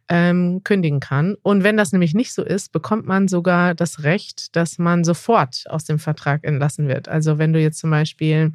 ähm, 0.10 0.62
kündigen 0.64 1.00
kann. 1.00 1.36
Und 1.44 1.64
wenn 1.64 1.78
das 1.78 1.92
nämlich 1.92 2.16
nicht 2.16 2.34
so 2.34 2.44
ist, 2.44 2.72
bekommt 2.72 3.06
man 3.06 3.28
sogar 3.28 3.76
das 3.76 4.02
Recht, 4.02 4.56
dass 4.56 4.80
man 4.80 5.04
sofort 5.04 5.66
aus 5.70 5.84
dem 5.86 6.00
Vertrag 6.00 6.44
entlassen 6.44 6.88
wird. 6.88 7.08
Also 7.08 7.38
wenn 7.38 7.54
du 7.54 7.62
jetzt 7.62 7.78
zum 7.78 7.92
Beispiel 7.92 8.54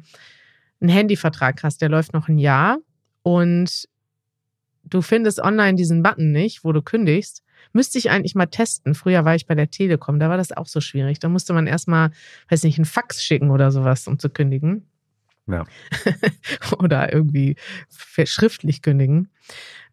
einen 0.81 0.89
Handyvertrag 0.89 1.63
hast, 1.63 1.81
der 1.81 1.87
läuft 1.87 2.11
noch 2.11 2.27
ein 2.27 2.37
Jahr 2.37 2.79
und 3.21 3.87
du 4.83 5.01
findest 5.01 5.39
online 5.39 5.75
diesen 5.75 6.03
Button 6.03 6.33
nicht, 6.33 6.65
wo 6.65 6.73
du 6.73 6.81
kündigst, 6.81 7.42
Müsste 7.71 7.97
ich 7.97 8.09
eigentlich 8.09 8.35
mal 8.35 8.47
testen. 8.47 8.95
Früher 8.95 9.25
war 9.25 9.35
ich 9.35 9.47
bei 9.47 9.55
der 9.55 9.69
Telekom, 9.69 10.19
da 10.19 10.29
war 10.29 10.37
das 10.37 10.51
auch 10.51 10.67
so 10.67 10.81
schwierig. 10.81 11.19
Da 11.19 11.29
musste 11.29 11.53
man 11.53 11.67
erstmal, 11.67 12.11
weiß 12.49 12.63
nicht, 12.63 12.77
einen 12.77 12.85
Fax 12.85 13.23
schicken 13.23 13.51
oder 13.51 13.71
sowas, 13.71 14.07
um 14.07 14.19
zu 14.19 14.29
kündigen. 14.29 14.87
Ja. 15.47 15.65
oder 16.79 17.11
irgendwie 17.11 17.55
schriftlich 17.89 18.81
kündigen. 18.81 19.29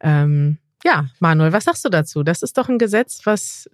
Ähm, 0.00 0.58
ja, 0.84 1.06
Manuel, 1.18 1.52
was 1.52 1.64
sagst 1.64 1.84
du 1.84 1.88
dazu? 1.88 2.22
Das 2.22 2.42
ist 2.42 2.56
doch 2.56 2.68
ein 2.68 2.78
Gesetz, 2.78 3.20
was 3.24 3.68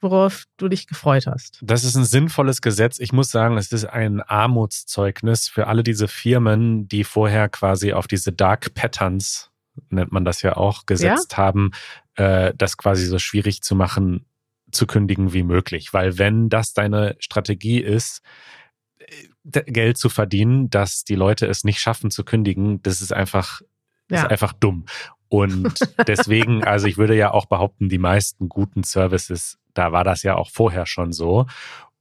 worauf 0.00 0.44
du 0.58 0.68
dich 0.68 0.86
gefreut 0.86 1.26
hast. 1.26 1.58
Das 1.62 1.82
ist 1.82 1.96
ein 1.96 2.04
sinnvolles 2.04 2.60
Gesetz. 2.60 2.98
Ich 3.00 3.12
muss 3.12 3.30
sagen, 3.30 3.56
es 3.56 3.72
ist 3.72 3.86
ein 3.86 4.20
Armutszeugnis 4.20 5.48
für 5.48 5.66
alle 5.66 5.82
diese 5.82 6.08
Firmen, 6.08 6.86
die 6.88 7.04
vorher 7.04 7.48
quasi 7.48 7.92
auf 7.92 8.06
diese 8.06 8.32
Dark 8.32 8.74
Patterns 8.74 9.50
nennt 9.90 10.12
man 10.12 10.24
das 10.24 10.42
ja 10.42 10.56
auch, 10.56 10.86
gesetzt 10.86 11.32
ja? 11.32 11.38
haben, 11.38 11.72
äh, 12.16 12.52
das 12.56 12.76
quasi 12.76 13.06
so 13.06 13.18
schwierig 13.18 13.62
zu 13.62 13.74
machen, 13.74 14.26
zu 14.70 14.86
kündigen 14.86 15.32
wie 15.32 15.42
möglich. 15.42 15.92
Weil 15.92 16.18
wenn 16.18 16.48
das 16.48 16.72
deine 16.72 17.16
Strategie 17.18 17.80
ist, 17.80 18.22
äh, 18.98 19.62
Geld 19.64 19.98
zu 19.98 20.08
verdienen, 20.08 20.70
dass 20.70 21.04
die 21.04 21.14
Leute 21.14 21.46
es 21.46 21.64
nicht 21.64 21.80
schaffen 21.80 22.10
zu 22.10 22.24
kündigen, 22.24 22.82
das 22.82 23.00
ist 23.00 23.12
einfach, 23.12 23.60
ja. 24.10 24.22
ist 24.22 24.30
einfach 24.30 24.52
dumm. 24.52 24.86
Und 25.28 25.74
deswegen, 26.06 26.64
also 26.64 26.86
ich 26.86 26.96
würde 26.96 27.16
ja 27.16 27.32
auch 27.32 27.46
behaupten, 27.46 27.88
die 27.88 27.98
meisten 27.98 28.48
guten 28.48 28.84
Services, 28.84 29.58
da 29.74 29.92
war 29.92 30.04
das 30.04 30.22
ja 30.22 30.36
auch 30.36 30.50
vorher 30.50 30.86
schon 30.86 31.12
so. 31.12 31.46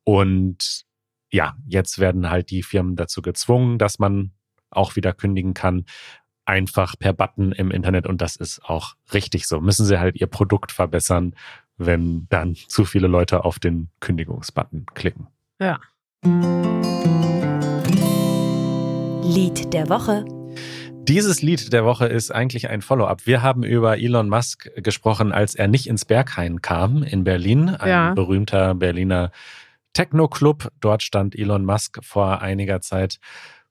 Und 0.03 0.85
ja, 1.31 1.55
jetzt 1.65 1.99
werden 1.99 2.29
halt 2.29 2.51
die 2.51 2.61
Firmen 2.61 2.95
dazu 2.95 3.21
gezwungen, 3.21 3.79
dass 3.79 3.97
man 3.97 4.31
auch 4.69 4.95
wieder 4.95 5.13
kündigen 5.13 5.53
kann 5.53 5.85
einfach 6.45 6.95
per 6.97 7.13
Button 7.13 7.51
im 7.51 7.71
Internet 7.71 8.07
und 8.07 8.21
das 8.21 8.35
ist 8.35 8.63
auch 8.63 8.95
richtig 9.13 9.47
so. 9.47 9.61
Müssen 9.61 9.85
sie 9.85 9.99
halt 9.99 10.15
ihr 10.19 10.27
Produkt 10.27 10.71
verbessern, 10.71 11.35
wenn 11.77 12.27
dann 12.29 12.55
zu 12.55 12.85
viele 12.85 13.07
Leute 13.07 13.45
auf 13.45 13.59
den 13.59 13.89
Kündigungsbutton 13.99 14.85
klicken. 14.93 15.27
Ja. 15.59 15.79
Lied 19.23 19.73
der 19.73 19.89
Woche. 19.89 20.25
Dieses 21.05 21.41
Lied 21.41 21.73
der 21.73 21.83
Woche 21.83 22.05
ist 22.05 22.31
eigentlich 22.31 22.69
ein 22.69 22.81
Follow-up. 22.81 23.25
Wir 23.25 23.41
haben 23.41 23.63
über 23.63 23.97
Elon 23.97 24.29
Musk 24.29 24.69
gesprochen, 24.75 25.33
als 25.33 25.53
er 25.53 25.67
nicht 25.67 25.87
ins 25.87 26.05
Berghain 26.05 26.61
kam 26.61 27.03
in 27.03 27.25
Berlin, 27.25 27.69
ein 27.69 27.89
ja. 27.89 28.13
berühmter 28.13 28.73
Berliner 28.73 29.31
Techno-Club. 29.91 30.71
Dort 30.79 31.03
stand 31.03 31.35
Elon 31.35 31.65
Musk 31.65 31.99
vor 32.03 32.41
einiger 32.41 32.79
Zeit 32.79 33.19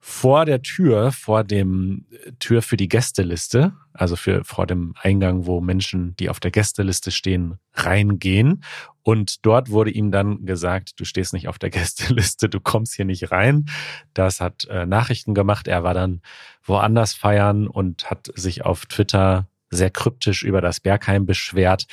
vor 0.05 0.47
der 0.47 0.62
Tür, 0.62 1.12
vor 1.12 1.45
dem 1.45 2.07
äh, 2.11 2.33
Tür 2.41 2.61
für 2.61 2.77
die 2.77 2.88
Gästeliste, 2.88 3.73
also 3.93 4.17
für 4.17 4.45
vor 4.45 4.67
dem 4.67 4.95
Eingang, 5.01 5.47
wo 5.47 5.61
Menschen, 5.61 6.17
die 6.17 6.29
auf 6.29 6.41
der 6.41 6.51
Gästeliste 6.51 7.12
stehen, 7.12 7.61
reingehen. 7.73 8.65
Und 9.05 9.47
dort 9.47 9.71
wurde 9.71 9.93
ihm 9.93 10.11
dann 10.11 10.45
gesagt, 10.45 10.99
du 10.99 11.05
stehst 11.05 11.33
nicht 11.33 11.47
auf 11.47 11.61
der 11.61 11.71
Gästeliste, 11.71 12.49
du 12.49 12.59
kommst 12.59 12.95
hier 12.97 13.05
nicht 13.05 13.31
rein. 13.31 13.67
Das 14.12 14.41
hat 14.41 14.65
äh, 14.65 14.87
Nachrichten 14.87 15.35
gemacht. 15.35 15.69
Er 15.69 15.85
war 15.85 15.95
dann 15.95 16.21
woanders 16.65 17.15
feiern 17.15 17.69
und 17.69 18.11
hat 18.11 18.29
sich 18.35 18.65
auf 18.65 18.87
Twitter 18.87 19.47
sehr 19.72 19.90
kryptisch 19.90 20.44
über 20.44 20.61
das 20.61 20.80
Bergheim 20.80 21.26
beschwert. 21.26 21.87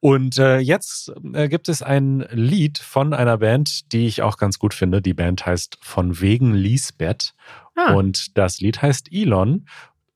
Und 0.00 0.38
äh, 0.38 0.58
jetzt 0.58 1.12
äh, 1.34 1.48
gibt 1.48 1.68
es 1.68 1.82
ein 1.82 2.24
Lied 2.30 2.78
von 2.78 3.12
einer 3.12 3.38
Band, 3.38 3.92
die 3.92 4.06
ich 4.06 4.22
auch 4.22 4.38
ganz 4.38 4.58
gut 4.58 4.72
finde. 4.72 5.02
Die 5.02 5.14
Band 5.14 5.44
heißt 5.44 5.78
Von 5.82 6.20
wegen 6.20 6.54
Lisbeth. 6.54 7.34
Ah. 7.74 7.92
Und 7.94 8.38
das 8.38 8.60
Lied 8.60 8.80
heißt 8.80 9.08
Elon. 9.12 9.66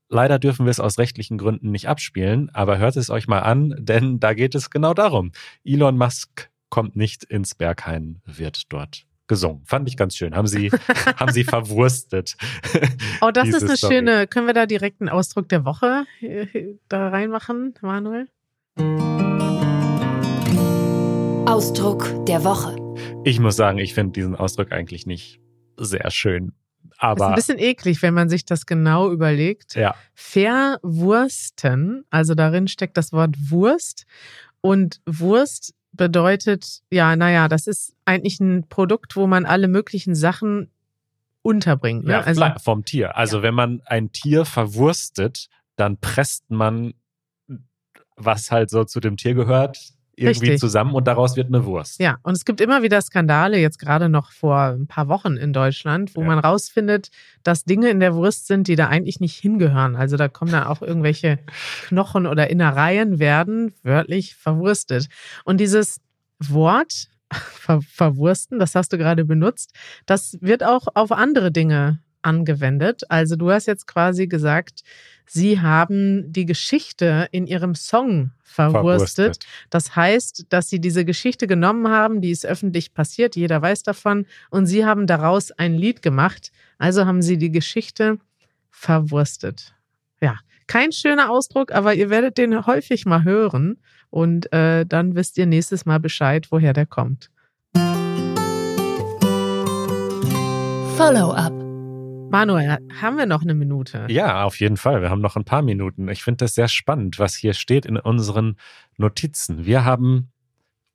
Leider 0.08 0.38
dürfen 0.38 0.66
wir 0.66 0.70
es 0.70 0.80
aus 0.80 0.98
rechtlichen 0.98 1.38
Gründen 1.38 1.70
nicht 1.70 1.88
abspielen, 1.88 2.50
aber 2.52 2.78
hört 2.78 2.96
es 2.96 3.10
euch 3.10 3.28
mal 3.28 3.40
an, 3.40 3.74
denn 3.78 4.18
da 4.18 4.34
geht 4.34 4.56
es 4.56 4.70
genau 4.70 4.92
darum. 4.92 5.30
Elon 5.64 5.96
Musk 5.96 6.50
kommt 6.68 6.96
nicht 6.96 7.24
ins 7.24 7.54
Berghain, 7.54 8.20
wird 8.24 8.72
dort 8.72 9.06
gesungen. 9.30 9.62
Fand 9.64 9.88
ich 9.88 9.96
ganz 9.96 10.16
schön. 10.16 10.34
Haben 10.34 10.48
sie, 10.48 10.70
haben 11.16 11.32
sie 11.32 11.44
verwurstet. 11.56 12.36
Oh, 13.20 13.30
das 13.30 13.48
ist 13.48 13.62
eine 13.62 13.76
Story. 13.76 13.94
schöne. 13.94 14.26
Können 14.26 14.48
wir 14.48 14.54
da 14.54 14.66
direkt 14.66 15.00
einen 15.00 15.08
Ausdruck 15.08 15.48
der 15.48 15.64
Woche 15.64 16.04
äh, 16.20 16.74
da 16.88 17.08
reinmachen, 17.08 17.74
Manuel? 17.80 18.26
Ausdruck 21.48 22.26
der 22.26 22.42
Woche. 22.42 22.74
Ich 23.24 23.38
muss 23.38 23.54
sagen, 23.54 23.78
ich 23.78 23.94
finde 23.94 24.12
diesen 24.12 24.34
Ausdruck 24.34 24.72
eigentlich 24.72 25.06
nicht 25.06 25.40
sehr 25.76 26.10
schön. 26.10 26.52
Aber 26.98 27.26
ist 27.26 27.30
ein 27.30 27.34
bisschen 27.36 27.58
eklig, 27.60 28.02
wenn 28.02 28.14
man 28.14 28.28
sich 28.28 28.44
das 28.44 28.66
genau 28.66 29.12
überlegt. 29.12 29.76
ja, 29.76 29.94
Verwursten, 30.12 32.04
also 32.10 32.34
darin 32.34 32.66
steckt 32.66 32.96
das 32.96 33.12
Wort 33.12 33.36
Wurst. 33.48 34.06
Und 34.60 35.00
Wurst 35.06 35.72
bedeutet, 35.92 36.82
ja, 36.90 37.16
naja, 37.16 37.48
das 37.48 37.66
ist 37.66 37.94
eigentlich 38.04 38.40
ein 38.40 38.68
Produkt, 38.68 39.16
wo 39.16 39.26
man 39.26 39.46
alle 39.46 39.68
möglichen 39.68 40.14
Sachen 40.14 40.70
unterbringt. 41.42 42.04
Ne? 42.04 42.12
ja 42.12 42.20
also, 42.20 42.44
vom 42.62 42.84
Tier. 42.84 43.16
Also 43.16 43.42
wenn 43.42 43.54
man 43.54 43.82
ein 43.86 44.12
Tier 44.12 44.44
verwurstet, 44.44 45.48
dann 45.76 45.96
presst 45.98 46.50
man, 46.50 46.94
was 48.16 48.50
halt 48.50 48.70
so 48.70 48.84
zu 48.84 49.00
dem 49.00 49.16
Tier 49.16 49.34
gehört, 49.34 49.78
irgendwie 50.20 50.46
Richtig. 50.46 50.60
zusammen 50.60 50.94
und 50.94 51.06
daraus 51.06 51.36
wird 51.36 51.48
eine 51.48 51.64
Wurst. 51.64 51.98
ja, 52.00 52.18
und 52.22 52.34
es 52.36 52.44
gibt 52.44 52.60
immer 52.60 52.82
wieder 52.82 53.00
Skandale, 53.00 53.58
jetzt 53.58 53.78
gerade 53.78 54.08
noch 54.08 54.30
vor 54.32 54.58
ein 54.78 54.86
paar 54.86 55.08
Wochen 55.08 55.36
in 55.36 55.52
Deutschland, 55.52 56.14
wo 56.14 56.20
Ja. 56.20 56.26
man 56.28 56.38
rausfindet, 56.38 57.10
dass 57.42 57.64
Dinge 57.64 57.88
in 57.88 58.00
der 58.00 58.14
Wurst 58.14 58.46
sind, 58.46 58.68
die 58.68 58.76
da 58.76 58.88
eigentlich 58.88 59.20
nicht 59.20 59.36
hingehören. 59.36 59.96
Also 59.96 60.16
da 60.16 60.28
kommen 60.28 60.52
dann 60.52 60.64
auch 60.64 60.82
irgendwelche 60.82 61.38
Knochen 61.88 62.26
oder 62.26 62.50
Innereien 62.50 63.18
werden 63.18 63.72
wörtlich 63.82 64.34
verwurstet. 64.36 65.08
Und 65.44 65.58
dieses 65.60 66.00
Wort 66.38 67.08
ver 67.32 67.80
verwursten, 67.82 68.58
das 68.58 68.74
hast 68.74 68.92
du 68.92 68.98
gerade 68.98 69.24
benutzt, 69.24 69.72
das 70.06 70.36
wird 70.40 70.64
auch 70.64 70.86
auf 70.94 71.12
andere 71.12 71.50
Dinge 71.52 72.00
angewendet. 72.22 73.02
Also 73.08 73.36
du 73.36 73.50
hast 73.50 73.66
jetzt 73.66 73.86
quasi 73.86 74.26
gesagt, 74.26 74.80
sie 75.32 75.60
haben 75.60 76.32
die 76.32 76.44
Geschichte 76.44 77.28
in 77.30 77.46
ihrem 77.46 77.74
Song 77.76 78.32
verwurstet. 78.42 79.38
Das 79.70 79.94
heißt, 79.94 80.46
dass 80.48 80.68
sie 80.68 80.80
diese 80.80 81.04
Geschichte 81.04 81.46
genommen 81.46 81.88
haben, 81.88 82.20
die 82.20 82.30
ist 82.30 82.44
öffentlich 82.44 82.94
passiert, 82.94 83.36
jeder 83.36 83.62
weiß 83.62 83.84
davon, 83.84 84.26
und 84.50 84.66
sie 84.66 84.84
haben 84.84 85.06
daraus 85.06 85.52
ein 85.52 85.74
Lied 85.74 86.02
gemacht. 86.02 86.50
Also 86.78 87.06
haben 87.06 87.22
sie 87.22 87.38
die 87.38 87.52
Geschichte 87.52 88.18
verwurstet. 88.70 89.74
Ja, 90.20 90.36
kein 90.66 90.90
schöner 90.90 91.30
Ausdruck, 91.30 91.72
aber 91.72 91.94
ihr 91.94 92.10
werdet 92.10 92.36
den 92.36 92.66
häufig 92.66 93.06
mal 93.06 93.22
hören 93.22 93.78
und 94.10 94.52
äh, 94.52 94.84
dann 94.84 95.14
wisst 95.14 95.38
ihr 95.38 95.46
nächstes 95.46 95.86
Mal 95.86 96.00
Bescheid, 96.00 96.48
woher 96.50 96.72
der 96.72 96.86
kommt. 96.86 97.30
Follow-up. 100.96 101.59
Manuel, 102.30 102.78
haben 103.00 103.16
wir 103.16 103.26
noch 103.26 103.42
eine 103.42 103.54
Minute? 103.54 104.06
Ja, 104.08 104.44
auf 104.44 104.60
jeden 104.60 104.76
Fall. 104.76 105.02
Wir 105.02 105.10
haben 105.10 105.20
noch 105.20 105.36
ein 105.36 105.44
paar 105.44 105.62
Minuten. 105.62 106.08
Ich 106.08 106.22
finde 106.22 106.44
das 106.44 106.54
sehr 106.54 106.68
spannend, 106.68 107.18
was 107.18 107.34
hier 107.34 107.54
steht 107.54 107.86
in 107.86 107.96
unseren 107.96 108.56
Notizen. 108.96 109.66
Wir 109.66 109.84
haben, 109.84 110.30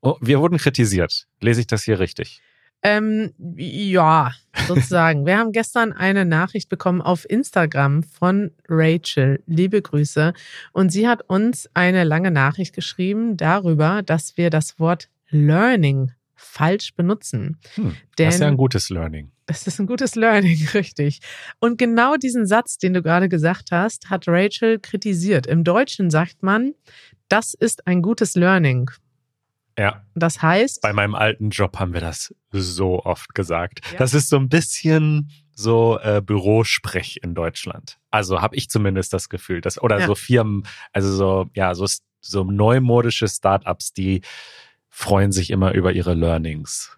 oh, 0.02 0.16
wir 0.22 0.40
wurden 0.40 0.58
kritisiert. 0.58 1.28
Lese 1.42 1.62
ich 1.62 1.68
das 1.68 1.84
hier 1.84 2.00
richtig? 2.00 2.42
Ähm, 2.84 3.34
ja, 3.58 4.32
sozusagen. 4.68 5.26
Wir 5.26 5.40
haben 5.40 5.52
gestern 5.52 5.92
eine 5.92 6.24
Nachricht 6.24 6.70
bekommen 6.70 7.02
auf 7.02 7.28
Instagram 7.28 8.04
von 8.04 8.52
Rachel. 8.70 9.42
Liebe 9.48 9.82
Grüße. 9.82 10.34
Und 10.72 10.92
sie 10.92 11.08
hat 11.08 11.24
uns 11.28 11.68
eine 11.74 12.04
lange 12.04 12.30
Nachricht 12.30 12.76
geschrieben 12.76 13.38
darüber, 13.38 14.04
dass 14.04 14.38
wir 14.38 14.52
das 14.52 14.80
Wort 14.80 15.10
Learning 15.30 16.12
falsch 16.46 16.94
benutzen. 16.96 17.58
Hm, 17.76 17.96
Denn 18.18 18.26
das 18.28 18.36
ist 18.36 18.42
ja 18.42 18.48
ein 18.48 18.58
gutes 18.58 18.90
Learning. 18.90 19.32
das 19.48 19.68
ist 19.68 19.80
ein 19.80 19.88
gutes 19.88 20.16
Learning, 20.16 20.58
richtig. 20.74 21.20
Und 21.60 21.78
genau 21.78 22.16
diesen 22.16 22.46
Satz, 22.46 22.78
den 22.78 22.94
du 22.94 23.02
gerade 23.02 23.30
gesagt 23.30 23.72
hast, 23.72 24.10
hat 24.10 24.26
Rachel 24.28 24.80
kritisiert. 24.80 25.48
Im 25.48 25.64
Deutschen 25.64 26.10
sagt 26.10 26.44
man, 26.44 26.74
das 27.30 27.54
ist 27.54 27.88
ein 27.88 28.02
gutes 28.02 28.36
Learning. 28.36 28.90
Ja, 29.78 30.06
Das 30.16 30.42
heißt, 30.42 30.82
bei 30.82 30.94
meinem 30.94 31.16
alten 31.16 31.50
Job 31.50 31.78
haben 31.80 31.94
wir 31.94 32.00
das 32.00 32.34
so 32.52 33.04
oft 33.04 33.36
gesagt. 33.36 33.82
Ja. 33.92 33.98
Das 33.98 34.14
ist 34.14 34.30
so 34.30 34.38
ein 34.38 34.48
bisschen 34.48 35.30
so 35.54 36.00
äh, 36.02 36.22
Bürosprech 36.22 37.20
in 37.24 37.34
Deutschland. 37.36 37.98
Also 38.10 38.42
habe 38.42 38.56
ich 38.56 38.70
zumindest 38.70 39.12
das 39.12 39.28
Gefühl, 39.28 39.60
dass 39.60 39.82
oder 39.82 40.00
Ja. 40.00 40.08
so 40.08 40.16
Firmen, 40.16 40.64
also 40.94 41.12
so 41.14 41.50
ja 41.56 41.76
so 41.76 41.86
so 42.22 42.44
neumodische 42.46 43.28
Startups, 43.28 43.92
die 43.94 44.22
freuen 44.96 45.34
sich 45.34 45.50
immer 45.52 45.74
über 45.74 45.92
ihre 45.92 46.14
Learnings. 46.14 46.98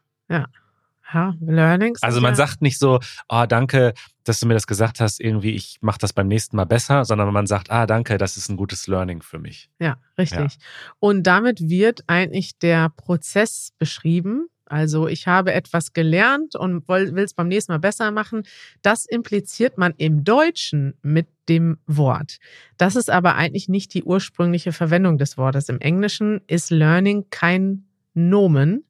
ja, 1.11 1.35
Learnings. 1.41 2.03
Also 2.03 2.21
man 2.21 2.33
ja, 2.33 2.35
sagt 2.35 2.61
nicht 2.61 2.77
so, 2.77 2.99
oh, 3.27 3.45
danke, 3.47 3.95
dass 4.23 4.39
du 4.39 4.45
mir 4.45 4.53
das 4.53 4.67
gesagt 4.67 4.99
hast, 4.99 5.19
irgendwie, 5.19 5.55
ich 5.55 5.79
mache 5.81 5.97
das 5.97 6.13
beim 6.13 6.27
nächsten 6.27 6.57
Mal 6.57 6.65
besser, 6.65 7.05
sondern 7.05 7.33
man 7.33 7.47
sagt, 7.47 7.71
ah, 7.71 7.87
danke, 7.87 8.19
das 8.19 8.37
ist 8.37 8.49
ein 8.49 8.55
gutes 8.55 8.85
Learning 8.85 9.23
für 9.23 9.39
mich. 9.39 9.71
Ja, 9.79 9.97
richtig. 10.15 10.59
Und 10.99 11.23
damit 11.23 11.69
wird 11.69 12.01
eigentlich 12.05 12.59
der 12.59 12.89
Prozess 12.89 13.73
beschrieben. 13.79 14.47
Also 14.65 15.07
ich 15.07 15.25
habe 15.25 15.53
etwas 15.53 15.93
gelernt 15.93 16.55
und 16.55 16.87
will 16.87 17.17
es 17.17 17.33
beim 17.33 17.47
nächsten 17.47 17.71
Mal 17.71 17.79
besser 17.79 18.11
machen. 18.11 18.43
Das 18.83 19.05
impliziert 19.05 19.79
man 19.79 19.93
im 19.97 20.23
Deutschen 20.23 20.93
mit 21.01 21.27
dem 21.49 21.79
Wort. 21.87 22.37
Das 22.77 22.95
ist 22.95 23.09
aber 23.09 23.35
eigentlich 23.35 23.69
nicht 23.69 23.93
die 23.93 24.03
ursprüngliche 24.03 24.73
Verwendung 24.73 25.17
des 25.17 25.37
Wortes. 25.37 25.69
Im 25.69 25.79
Englischen 25.79 26.41
ist 26.47 26.69
Learning 26.69 27.25
kein 27.31 27.86
Nomen, 28.17 28.83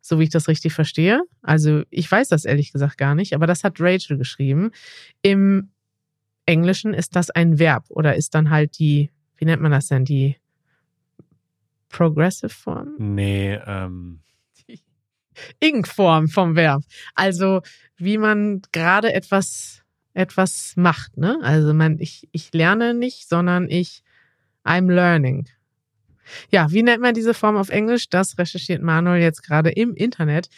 so 0.00 0.18
wie 0.18 0.24
ich 0.24 0.30
das 0.30 0.48
richtig 0.48 0.72
verstehe. 0.72 1.22
Also 1.42 1.82
ich 1.90 2.10
weiß 2.10 2.28
das 2.28 2.44
ehrlich 2.44 2.72
gesagt 2.72 2.98
gar 2.98 3.14
nicht, 3.14 3.34
aber 3.34 3.46
das 3.46 3.64
hat 3.64 3.80
Rachel 3.80 4.18
geschrieben. 4.18 4.70
Im 5.22 5.70
Englischen 6.46 6.94
ist 6.94 7.16
das 7.16 7.30
ein 7.30 7.58
Verb 7.58 7.84
oder 7.88 8.14
ist 8.14 8.34
dann 8.34 8.50
halt 8.50 8.78
die, 8.78 9.10
wie 9.36 9.44
nennt 9.44 9.62
man 9.62 9.72
das 9.72 9.88
denn, 9.88 10.04
die 10.04 10.36
Progressive 11.88 12.50
Form? 12.50 12.94
Nee, 12.98 13.58
ähm, 13.66 14.20
Ing-Form 15.60 16.28
vom 16.28 16.56
Verb. 16.56 16.82
Also 17.14 17.62
wie 17.96 18.18
man 18.18 18.62
gerade 18.72 19.12
etwas, 19.12 19.82
etwas 20.14 20.74
macht. 20.76 21.16
Ne? 21.16 21.38
Also 21.42 21.74
man, 21.74 21.98
ich, 21.98 22.28
ich 22.32 22.52
lerne 22.52 22.94
nicht, 22.94 23.28
sondern 23.28 23.68
ich, 23.68 24.02
I'm 24.64 24.92
learning. 24.92 25.46
Ja, 26.50 26.70
wie 26.70 26.82
nennt 26.82 27.02
man 27.02 27.14
diese 27.14 27.34
Form 27.34 27.56
auf 27.56 27.68
Englisch? 27.68 28.08
Das 28.08 28.38
recherchiert 28.38 28.82
Manuel 28.82 29.22
jetzt 29.22 29.42
gerade 29.42 29.70
im 29.70 29.94
Internet. 29.94 30.48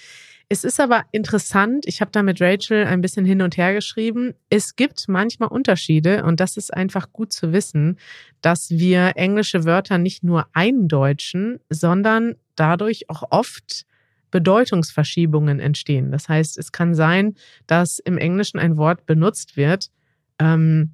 Es 0.50 0.64
ist 0.64 0.80
aber 0.80 1.04
interessant, 1.12 1.84
ich 1.86 2.00
habe 2.00 2.10
da 2.10 2.22
mit 2.22 2.40
Rachel 2.40 2.86
ein 2.86 3.02
bisschen 3.02 3.26
hin 3.26 3.42
und 3.42 3.58
her 3.58 3.74
geschrieben. 3.74 4.32
Es 4.48 4.76
gibt 4.76 5.06
manchmal 5.06 5.50
Unterschiede 5.50 6.24
und 6.24 6.40
das 6.40 6.56
ist 6.56 6.72
einfach 6.72 7.12
gut 7.12 7.34
zu 7.34 7.52
wissen, 7.52 7.98
dass 8.40 8.70
wir 8.70 9.12
englische 9.16 9.66
Wörter 9.66 9.98
nicht 9.98 10.24
nur 10.24 10.46
eindeutschen, 10.54 11.60
sondern 11.68 12.36
dadurch 12.56 13.10
auch 13.10 13.24
oft 13.30 13.84
Bedeutungsverschiebungen 14.30 15.60
entstehen. 15.60 16.10
Das 16.10 16.30
heißt, 16.30 16.56
es 16.56 16.72
kann 16.72 16.94
sein, 16.94 17.34
dass 17.66 17.98
im 17.98 18.16
Englischen 18.16 18.58
ein 18.58 18.78
Wort 18.78 19.04
benutzt 19.04 19.58
wird 19.58 19.90
ähm, 20.38 20.92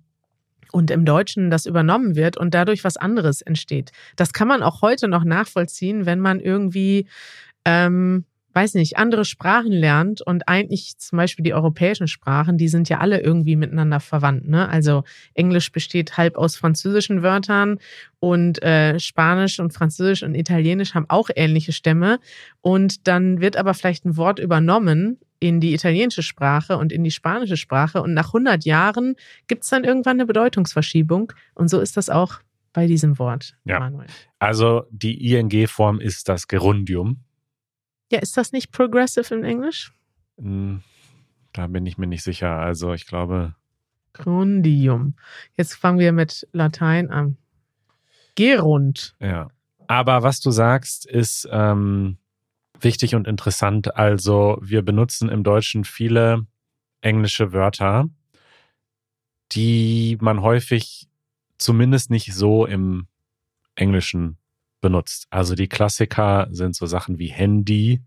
und 0.75 0.91
im 0.91 1.05
Deutschen 1.05 1.51
das 1.51 1.67
übernommen 1.67 2.17
wird 2.17 2.37
und 2.37 2.53
dadurch 2.53 2.83
was 2.83 2.97
anderes 2.97 3.43
entsteht. 3.43 3.93
Das 4.17 4.33
kann 4.33 4.49
man 4.49 4.63
auch 4.63 4.83
heute 4.83 5.07
noch 5.07 5.23
nachvollziehen, 5.23 6.05
wenn 6.05 6.19
man 6.19 6.41
irgendwie, 6.41 7.07
ähm, 7.65 8.25
weiß 8.55 8.75
nicht, 8.75 8.97
andere 8.97 9.25
Sprachen 9.25 9.71
lernt 9.71 10.21
und 10.21 10.49
eigentlich 10.49 10.99
zum 10.99 11.17
Beispiel 11.19 11.45
die 11.45 11.55
europäischen 11.55 12.09
Sprachen, 12.09 12.59
die 12.59 12.67
sind 12.67 12.89
ja 12.89 12.99
alle 12.99 13.21
irgendwie 13.21 13.55
miteinander 13.55 14.01
verwandt. 14.01 14.49
Ne? 14.49 14.69
Also 14.69 15.05
Englisch 15.35 15.71
besteht 15.71 16.17
halb 16.17 16.37
aus 16.37 16.57
französischen 16.57 17.23
Wörtern 17.23 17.79
und 18.19 18.61
äh, 18.65 18.99
Spanisch 18.99 19.61
und 19.61 19.73
Französisch 19.73 20.25
und 20.25 20.35
Italienisch 20.35 20.95
haben 20.95 21.07
auch 21.09 21.31
ähnliche 21.37 21.73
Stämme. 21.73 22.19
Und 22.63 23.07
dann 23.07 23.41
wird 23.41 23.57
aber 23.57 23.75
vielleicht 23.75 24.07
ein 24.07 24.17
Wort 24.17 24.41
übernommen 24.41 25.19
in 25.47 25.61
die 25.61 25.75
italienische 25.75 26.23
Sprache 26.23 26.79
und 26.79 26.91
in 26.93 27.05
die 27.05 27.11
spanische 27.11 27.57
Sprache. 27.59 28.01
Und 28.03 28.15
nach 28.15 28.29
100 28.29 28.65
Jahren 28.65 29.17
gibt 29.47 29.65
es 29.65 29.69
dann 29.71 29.85
irgendwann 29.85 30.17
eine 30.17 30.25
Bedeutungsverschiebung. 30.27 31.33
Und 31.55 31.69
so 31.69 31.81
ist 31.81 31.97
das 31.99 32.09
auch 32.09 32.41
bei 32.73 32.87
diesem 32.87 33.19
Wort, 33.19 33.55
Ja. 33.65 33.79
Manuel. 33.79 34.07
also 34.39 34.85
die 34.91 35.33
ING-Form 35.35 36.01
ist 36.01 36.29
das 36.29 36.49
Gerundium. 36.49 37.21
Ja, 38.11 38.21
ist 38.21 38.37
das 38.37 38.53
nicht 38.53 38.73
progressive 38.73 39.35
in 39.35 39.45
Englisch? 39.45 39.93
Hm, 40.39 40.83
Da 41.53 41.67
bin 41.69 41.85
ich 41.87 41.99
mir 41.99 42.07
nicht 42.07 42.23
sicher. 42.25 42.51
Also 42.57 42.93
ich 42.95 43.07
glaube, 43.07 43.55
Grundium. 44.15 45.15
Jetzt 45.57 45.75
fangen 45.75 45.99
wir 45.99 46.13
mit 46.13 46.49
Latein 46.53 47.11
an. 47.11 47.37
Gerund. 48.35 49.15
ja. 49.21 49.49
Aber 49.87 50.23
was 50.23 50.41
du 50.41 50.51
sagst, 50.51 51.05
ist 51.05 51.47
ähm, 51.53 52.17
wichtig 52.81 53.15
und 53.15 53.27
interessant. 53.27 53.97
Also 53.97 54.59
wir 54.61 54.83
benutzen 54.83 55.29
im 55.29 55.45
Deutschen 55.45 55.85
viele 55.85 56.47
englische 57.01 57.53
Wörter, 57.53 58.09
die 59.53 60.19
man 60.21 60.43
häufig 60.43 61.09
zumindest 61.59 62.11
nicht 62.11 62.35
so 62.35 62.67
im 62.67 63.07
Englischen 63.75 64.39
benutzt. 64.81 65.27
Also 65.31 65.55
die 65.55 65.69
Klassiker 65.69 66.49
sind 66.51 66.77
so 66.77 66.87
Sachen 66.87 67.19
wie 67.19 67.29
Handy. 67.29 68.03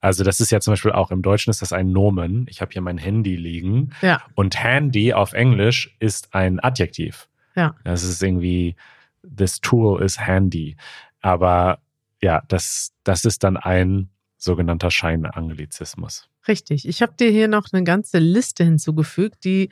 Also 0.00 0.24
das 0.24 0.40
ist 0.40 0.50
ja 0.50 0.60
zum 0.60 0.72
Beispiel 0.72 0.92
auch 0.92 1.10
im 1.10 1.22
Deutschen 1.22 1.50
ist 1.50 1.62
das 1.62 1.72
ein 1.72 1.92
Nomen. 1.92 2.46
Ich 2.48 2.60
habe 2.60 2.72
hier 2.72 2.82
mein 2.82 2.98
Handy 2.98 3.36
liegen. 3.36 3.90
Ja. 4.00 4.22
Und 4.34 4.62
handy 4.62 5.12
auf 5.12 5.32
Englisch 5.32 5.94
ist 6.00 6.34
ein 6.34 6.58
Adjektiv. 6.58 7.28
Ja. 7.54 7.74
Das 7.84 8.02
ist 8.02 8.22
irgendwie, 8.22 8.76
this 9.22 9.60
tool 9.60 10.02
is 10.02 10.18
handy. 10.18 10.76
Aber 11.20 11.78
ja, 12.22 12.42
das, 12.48 12.92
das 13.04 13.24
ist 13.24 13.44
dann 13.44 13.56
ein 13.56 14.10
sogenannter 14.38 14.90
Scheinanglizismus. 14.90 16.28
Richtig. 16.48 16.88
Ich 16.88 17.02
habe 17.02 17.14
dir 17.18 17.30
hier 17.30 17.48
noch 17.48 17.66
eine 17.72 17.84
ganze 17.84 18.18
Liste 18.18 18.64
hinzugefügt, 18.64 19.44
die 19.44 19.70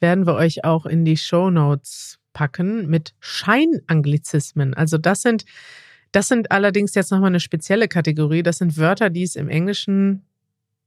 werden 0.00 0.26
wir 0.26 0.34
euch 0.34 0.64
auch 0.64 0.86
in 0.86 1.04
die 1.04 1.16
Show 1.16 1.50
Notes 1.50 2.18
packen 2.32 2.88
mit 2.88 3.14
Scheinanglizismen. 3.20 4.74
Also 4.74 4.98
das 4.98 5.22
sind, 5.22 5.44
das 6.12 6.28
sind 6.28 6.50
allerdings 6.50 6.94
jetzt 6.94 7.10
nochmal 7.10 7.28
eine 7.28 7.40
spezielle 7.40 7.88
Kategorie. 7.88 8.42
Das 8.42 8.58
sind 8.58 8.76
Wörter, 8.76 9.10
die 9.10 9.22
es 9.22 9.36
im 9.36 9.48
Englischen 9.48 10.24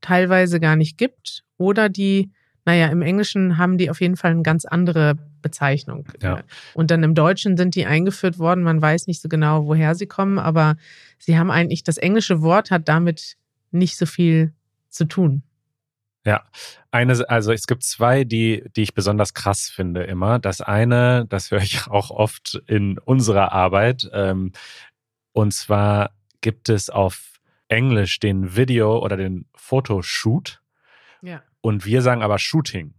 teilweise 0.01 0.60
gar 0.60 0.75
nicht 0.75 0.97
gibt 0.97 1.43
oder 1.58 1.89
die, 1.89 2.32
naja, 2.65 2.88
im 2.88 3.01
Englischen 3.01 3.58
haben 3.58 3.78
die 3.78 3.89
auf 3.89 4.01
jeden 4.01 4.17
Fall 4.17 4.32
eine 4.32 4.43
ganz 4.43 4.65
andere 4.65 5.17
Bezeichnung. 5.46 6.08
Ja. 6.24 6.42
Und 6.74 6.90
dann 6.90 7.04
im 7.04 7.14
Deutschen 7.14 7.56
sind 7.56 7.76
die 7.76 7.86
eingeführt 7.86 8.40
worden. 8.40 8.64
Man 8.64 8.82
weiß 8.82 9.06
nicht 9.06 9.22
so 9.22 9.30
genau, 9.30 9.68
woher 9.68 9.94
sie 9.94 10.08
kommen, 10.08 10.40
aber 10.40 10.76
sie 11.20 11.38
haben 11.38 11.52
eigentlich, 11.52 11.84
das 11.84 12.00
englische 12.00 12.42
Wort 12.42 12.72
hat 12.72 12.90
damit 12.90 13.38
nicht 13.70 13.96
so 13.96 14.08
viel 14.08 14.54
zu 14.90 15.06
tun. 15.06 15.44
Ja, 16.26 16.44
eine, 16.90 17.30
also 17.30 17.52
es 17.52 17.68
gibt 17.68 17.84
zwei, 17.84 18.24
die, 18.24 18.64
die 18.76 18.82
ich 18.82 18.96
besonders 18.96 19.36
krass 19.36 19.70
finde 19.70 20.02
immer. 20.04 20.40
Das 20.40 20.62
eine, 20.62 21.28
das 21.30 21.52
höre 21.52 21.62
ich 21.62 21.86
auch 21.92 22.10
oft 22.10 22.60
in 22.66 22.98
unserer 22.98 23.52
Arbeit. 23.52 24.10
Ähm, 24.14 24.52
und 25.32 25.54
zwar 25.54 26.10
gibt 26.42 26.70
es 26.70 26.90
auf 26.90 27.40
Englisch 27.68 28.20
den 28.20 28.56
Video 28.56 28.98
oder 28.98 29.16
den 29.16 29.46
Fotoshoot. 29.56 30.60
Ja. 31.22 31.44
Und 31.62 31.86
wir 31.86 32.02
sagen 32.02 32.24
aber 32.24 32.40
Shooting. 32.40 32.96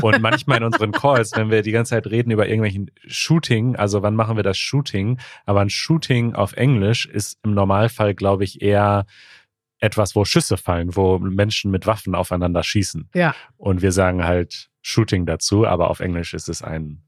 Und 0.00 0.20
manchmal 0.20 0.58
in 0.58 0.64
unseren 0.64 0.92
Calls, 0.92 1.32
wenn 1.36 1.50
wir 1.50 1.62
die 1.62 1.72
ganze 1.72 1.90
Zeit 1.90 2.06
reden 2.06 2.30
über 2.30 2.46
irgendwelchen 2.46 2.90
Shooting, 3.06 3.76
also 3.76 4.02
wann 4.02 4.14
machen 4.14 4.36
wir 4.36 4.42
das 4.42 4.58
Shooting, 4.58 5.18
aber 5.44 5.60
ein 5.60 5.70
Shooting 5.70 6.34
auf 6.34 6.54
Englisch 6.54 7.06
ist 7.06 7.38
im 7.42 7.54
Normalfall, 7.54 8.14
glaube 8.14 8.44
ich, 8.44 8.62
eher 8.62 9.06
etwas, 9.80 10.16
wo 10.16 10.24
Schüsse 10.24 10.56
fallen, 10.56 10.96
wo 10.96 11.18
Menschen 11.18 11.70
mit 11.70 11.86
Waffen 11.86 12.14
aufeinander 12.14 12.62
schießen. 12.62 13.10
Ja. 13.14 13.34
Und 13.56 13.82
wir 13.82 13.92
sagen 13.92 14.24
halt 14.24 14.70
Shooting 14.80 15.26
dazu, 15.26 15.66
aber 15.66 15.90
auf 15.90 16.00
Englisch 16.00 16.32
ist 16.34 16.48
es 16.48 16.62
ein 16.62 17.02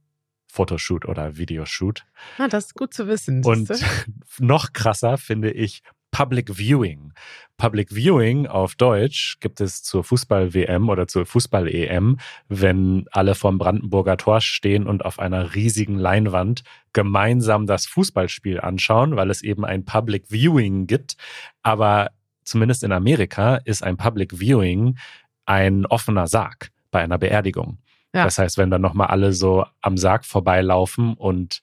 Fotoshoot 0.46 1.07
oder 1.07 1.37
Videoshoot. 1.37 2.05
Ah, 2.38 2.48
das 2.48 2.66
ist 2.66 2.74
gut 2.74 2.92
zu 2.92 3.07
wissen. 3.09 3.44
Und 3.44 3.70
noch 4.38 4.72
krasser 4.72 5.18
finde 5.18 5.50
ich 5.50 5.83
Public 6.16 6.57
Viewing. 6.57 7.12
Public 7.59 7.90
Viewing 7.90 8.46
auf 8.46 8.74
Deutsch 8.74 9.37
gibt 9.40 9.61
es 9.61 9.83
zur 9.83 10.02
Fußball-WM 10.02 10.88
oder 10.88 11.07
zur 11.07 11.26
Fußball-EM, 11.26 12.16
wenn 12.48 13.05
alle 13.11 13.35
vorm 13.35 13.59
Brandenburger 13.59 14.16
Tor 14.16 14.40
stehen 14.40 14.87
und 14.87 15.05
auf 15.05 15.18
einer 15.18 15.55
riesigen 15.55 15.98
Leinwand 15.98 16.62
gemeinsam 16.94 17.66
das 17.66 17.85
Fußballspiel 17.85 18.61
anschauen, 18.62 19.16
weil 19.16 19.29
es 19.29 19.42
eben 19.42 19.66
ein 19.66 19.85
Public 19.85 20.29
Viewing 20.31 20.87
gibt. 20.87 21.18
Aber 21.62 22.12
zumindest 22.44 22.83
in 22.83 22.92
Amerika 22.92 23.57
ist 23.57 23.83
ein 23.83 23.98
Public 23.98 24.40
Viewing 24.40 24.96
ein 25.44 25.85
offener 25.85 26.29
Sarg 26.29 26.70
bei 26.90 27.02
einer 27.02 27.18
Beerdigung. 27.18 27.76
Ja. 28.14 28.24
Das 28.24 28.38
heißt, 28.38 28.57
wenn 28.57 28.70
dann 28.70 28.81
nochmal 28.81 29.09
alle 29.09 29.35
so 29.35 29.66
am 29.83 29.98
Sarg 29.98 30.24
vorbeilaufen 30.24 31.12
und 31.12 31.61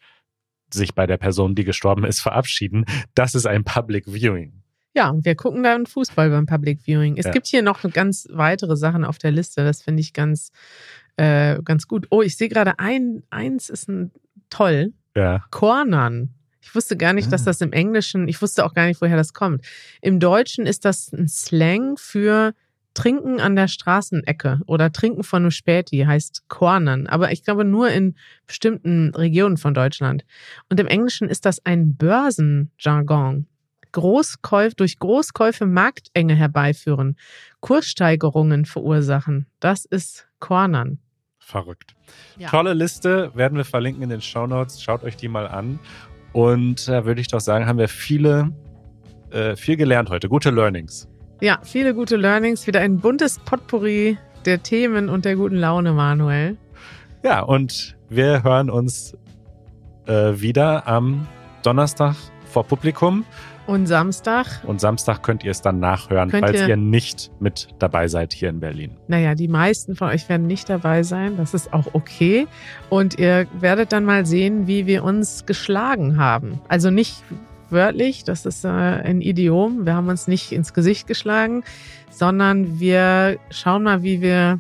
sich 0.78 0.94
bei 0.96 1.06
der 1.08 1.18
Person, 1.18 1.56
die 1.56 1.64
gestorben 1.64 2.04
ist, 2.06 2.20
verabschieden, 2.22 2.86
das 3.16 3.36
ist 3.36 3.46
ein 3.46 3.64
Public 3.64 4.06
Viewing. 4.08 4.54
Ja, 4.96 5.14
wir 5.22 5.36
gucken 5.36 5.64
dann 5.64 5.86
Fußball 5.88 6.30
beim 6.30 6.46
Public 6.46 6.82
Viewing. 6.86 7.18
Es 7.18 7.26
Ja. 7.26 7.32
gibt 7.32 7.48
hier 7.48 7.62
noch 7.64 7.82
ganz 7.94 8.28
weitere 8.32 8.76
Sachen 8.78 9.04
auf 9.06 9.18
der 9.18 9.32
Liste. 9.32 9.64
Das 9.64 9.82
finde 9.82 10.02
ich 10.02 10.14
ganz, 10.14 10.52
äh, 11.18 11.60
ganz 11.64 11.88
gut. 11.88 12.08
Oh, 12.12 12.22
ich 12.22 12.38
sehe 12.38 12.48
gerade 12.50 12.78
ein, 12.80 13.24
eins 13.32 13.70
ist 13.70 13.90
ein 13.90 14.12
toll. 14.50 14.94
Ja. 15.16 15.44
Cornern. 15.50 16.30
Ich 16.62 16.74
wusste 16.76 16.96
gar 16.96 17.14
nicht, 17.14 17.32
dass 17.32 17.42
Ah. 17.42 17.46
das 17.46 17.62
im 17.62 17.74
Englischen, 17.74 18.28
ich 18.28 18.42
wusste 18.42 18.64
auch 18.66 18.74
gar 18.74 18.86
nicht, 18.86 19.02
woher 19.02 19.18
das 19.18 19.34
kommt. 19.34 19.66
Im 20.02 20.20
Deutschen 20.20 20.66
ist 20.66 20.86
das 20.86 21.12
ein 21.12 21.28
Slang 21.28 21.98
für 21.98 22.54
Trinken 22.94 23.40
an 23.40 23.56
der 23.56 23.68
Straßenecke 23.68 24.62
oder 24.68 24.92
Trinken 24.92 25.24
von 25.24 25.44
einem 25.44 25.52
Späti, 25.52 26.00
heißt 26.00 26.44
Cornern. 26.48 27.08
Aber 27.08 27.32
ich 27.32 27.44
glaube 27.44 27.66
nur 27.66 27.90
in 27.90 28.16
bestimmten 28.46 29.14
Regionen 29.16 29.58
von 29.58 29.74
Deutschland. 29.74 30.26
Und 30.70 30.80
im 30.80 30.88
Englischen 30.88 31.30
ist 31.30 31.46
das 31.46 31.66
ein 31.66 31.96
Börsenjargon. 31.96 33.48
Großkäuf, 33.94 34.74
durch 34.74 34.98
Großkäufe 34.98 35.66
Marktenge 35.66 36.36
herbeiführen, 36.36 37.16
Kurssteigerungen 37.62 38.66
verursachen. 38.66 39.46
Das 39.60 39.86
ist 39.86 40.28
Cornern. 40.40 41.00
Verrückt. 41.40 41.94
Ja. 42.38 42.50
Tolle 42.50 42.74
Liste, 42.74 43.32
werden 43.36 43.58
wir 43.58 43.66
verlinken 43.66 44.02
in 44.04 44.10
den 44.10 44.22
Show 44.22 44.48
Notes. 44.48 44.82
Schaut 44.82 45.04
euch 45.04 45.16
die 45.16 45.28
mal 45.28 45.48
an. 45.48 45.80
Und 46.32 46.88
da 46.88 47.06
würde 47.06 47.22
ich 47.22 47.28
doch 47.28 47.42
sagen, 47.42 47.68
haben 47.68 47.78
wir 47.78 47.88
viele, 47.88 48.52
äh, 49.30 49.56
viel 49.56 49.78
gelernt 49.78 50.10
heute. 50.10 50.28
Gute 50.28 50.50
Learnings. 50.50 51.08
Ja, 51.44 51.60
viele 51.62 51.94
gute 51.94 52.16
Learnings, 52.16 52.68
wieder 52.68 52.80
ein 52.80 53.00
buntes 53.00 53.38
Potpourri 53.40 54.18
der 54.46 54.64
Themen 54.64 55.10
und 55.10 55.26
der 55.26 55.36
guten 55.36 55.58
Laune, 55.58 55.92
Manuel. 55.92 56.56
Ja, 57.22 57.42
und 57.42 57.98
wir 58.08 58.44
hören 58.44 58.70
uns 58.70 59.18
äh, 60.06 60.40
wieder 60.40 60.88
am 60.88 61.28
Donnerstag 61.64 62.16
vor 62.46 62.64
Publikum. 62.66 63.26
Und 63.68 63.88
Samstag, 63.88 64.46
Und 64.66 64.80
Samstag 64.80 65.22
könnt 65.22 65.44
ihr 65.44 65.52
es 65.52 65.62
dann 65.62 65.80
nachhören, 65.82 66.30
Könnt 66.30 66.46
falls 66.46 66.62
ihr- 66.62 66.70
ihr 66.70 66.78
nicht 66.78 67.30
mit 67.42 67.68
dabei 67.80 68.08
seid 68.08 68.32
hier 68.32 68.48
in 68.50 68.62
Berlin. 68.62 68.92
naja, 69.10 69.36
die 69.36 69.50
meisten 69.50 69.96
von 69.98 70.10
euch 70.12 70.30
werden 70.30 70.48
nicht 70.48 70.70
dabei 70.70 71.04
sein, 71.04 71.36
das 71.36 71.54
ist 71.54 71.74
auch 71.74 71.88
okay. 71.94 72.48
Und 72.90 73.20
ihr 73.20 73.48
werdet 73.60 73.92
dann 73.92 74.06
mal 74.06 74.26
sehen, 74.26 74.66
wie 74.68 74.86
wir 74.86 75.04
uns 75.04 75.46
geschlagen 75.46 76.18
haben. 76.18 76.62
Also 76.70 76.90
nicht 76.90 77.22
wörtlich, 77.74 78.24
das 78.24 78.46
ist 78.46 78.64
äh, 78.64 78.70
ein 78.70 79.22
Idiom, 79.22 79.86
wir 79.86 79.96
haben 79.96 80.08
uns 80.08 80.28
nicht 80.28 80.52
ins 80.54 80.74
Gesicht 80.74 81.08
geschlagen, 81.08 81.64
sondern 82.10 82.80
wir 82.80 83.38
schauen 83.50 83.84
mal, 83.84 84.04
wie 84.04 84.22
wir 84.22 84.60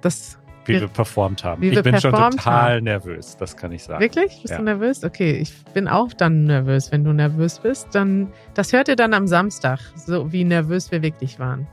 das 0.00 0.38
Wie 0.64 0.80
Wir- 0.80 0.88
performt 0.88 1.44
haben. 1.44 1.60
wie 1.60 1.68
ich 1.70 1.82
bin 1.82 2.00
schon 2.00 2.12
total 2.14 2.80
nervös, 2.80 3.36
das 3.36 3.56
kann 3.56 3.72
ich 3.72 3.82
sagen. 3.84 4.00
Wirklich? 4.00 4.40
Bist 4.42 4.52
Ja. 4.52 4.58
du 4.58 4.64
nervös? 4.64 5.04
Okay, 5.04 5.32
ich 5.32 5.52
bin 5.74 5.88
auch 5.88 6.12
dann 6.14 6.44
nervös, 6.44 6.90
wenn 6.92 7.04
du 7.04 7.12
nervös 7.12 7.58
bist. 7.58 7.88
Dann, 7.92 8.32
das 8.54 8.72
hört 8.72 8.88
ihr 8.88 8.96
dann 8.96 9.12
am 9.12 9.26
Samstag, 9.26 9.80
so 9.94 10.32
wie 10.32 10.44
nervös 10.44 10.90
wir 10.90 11.02
wirklich 11.02 11.38
waren. 11.38 11.66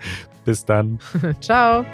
Bis 0.44 0.66
dann. 0.66 1.00
Ciao. 1.40 1.86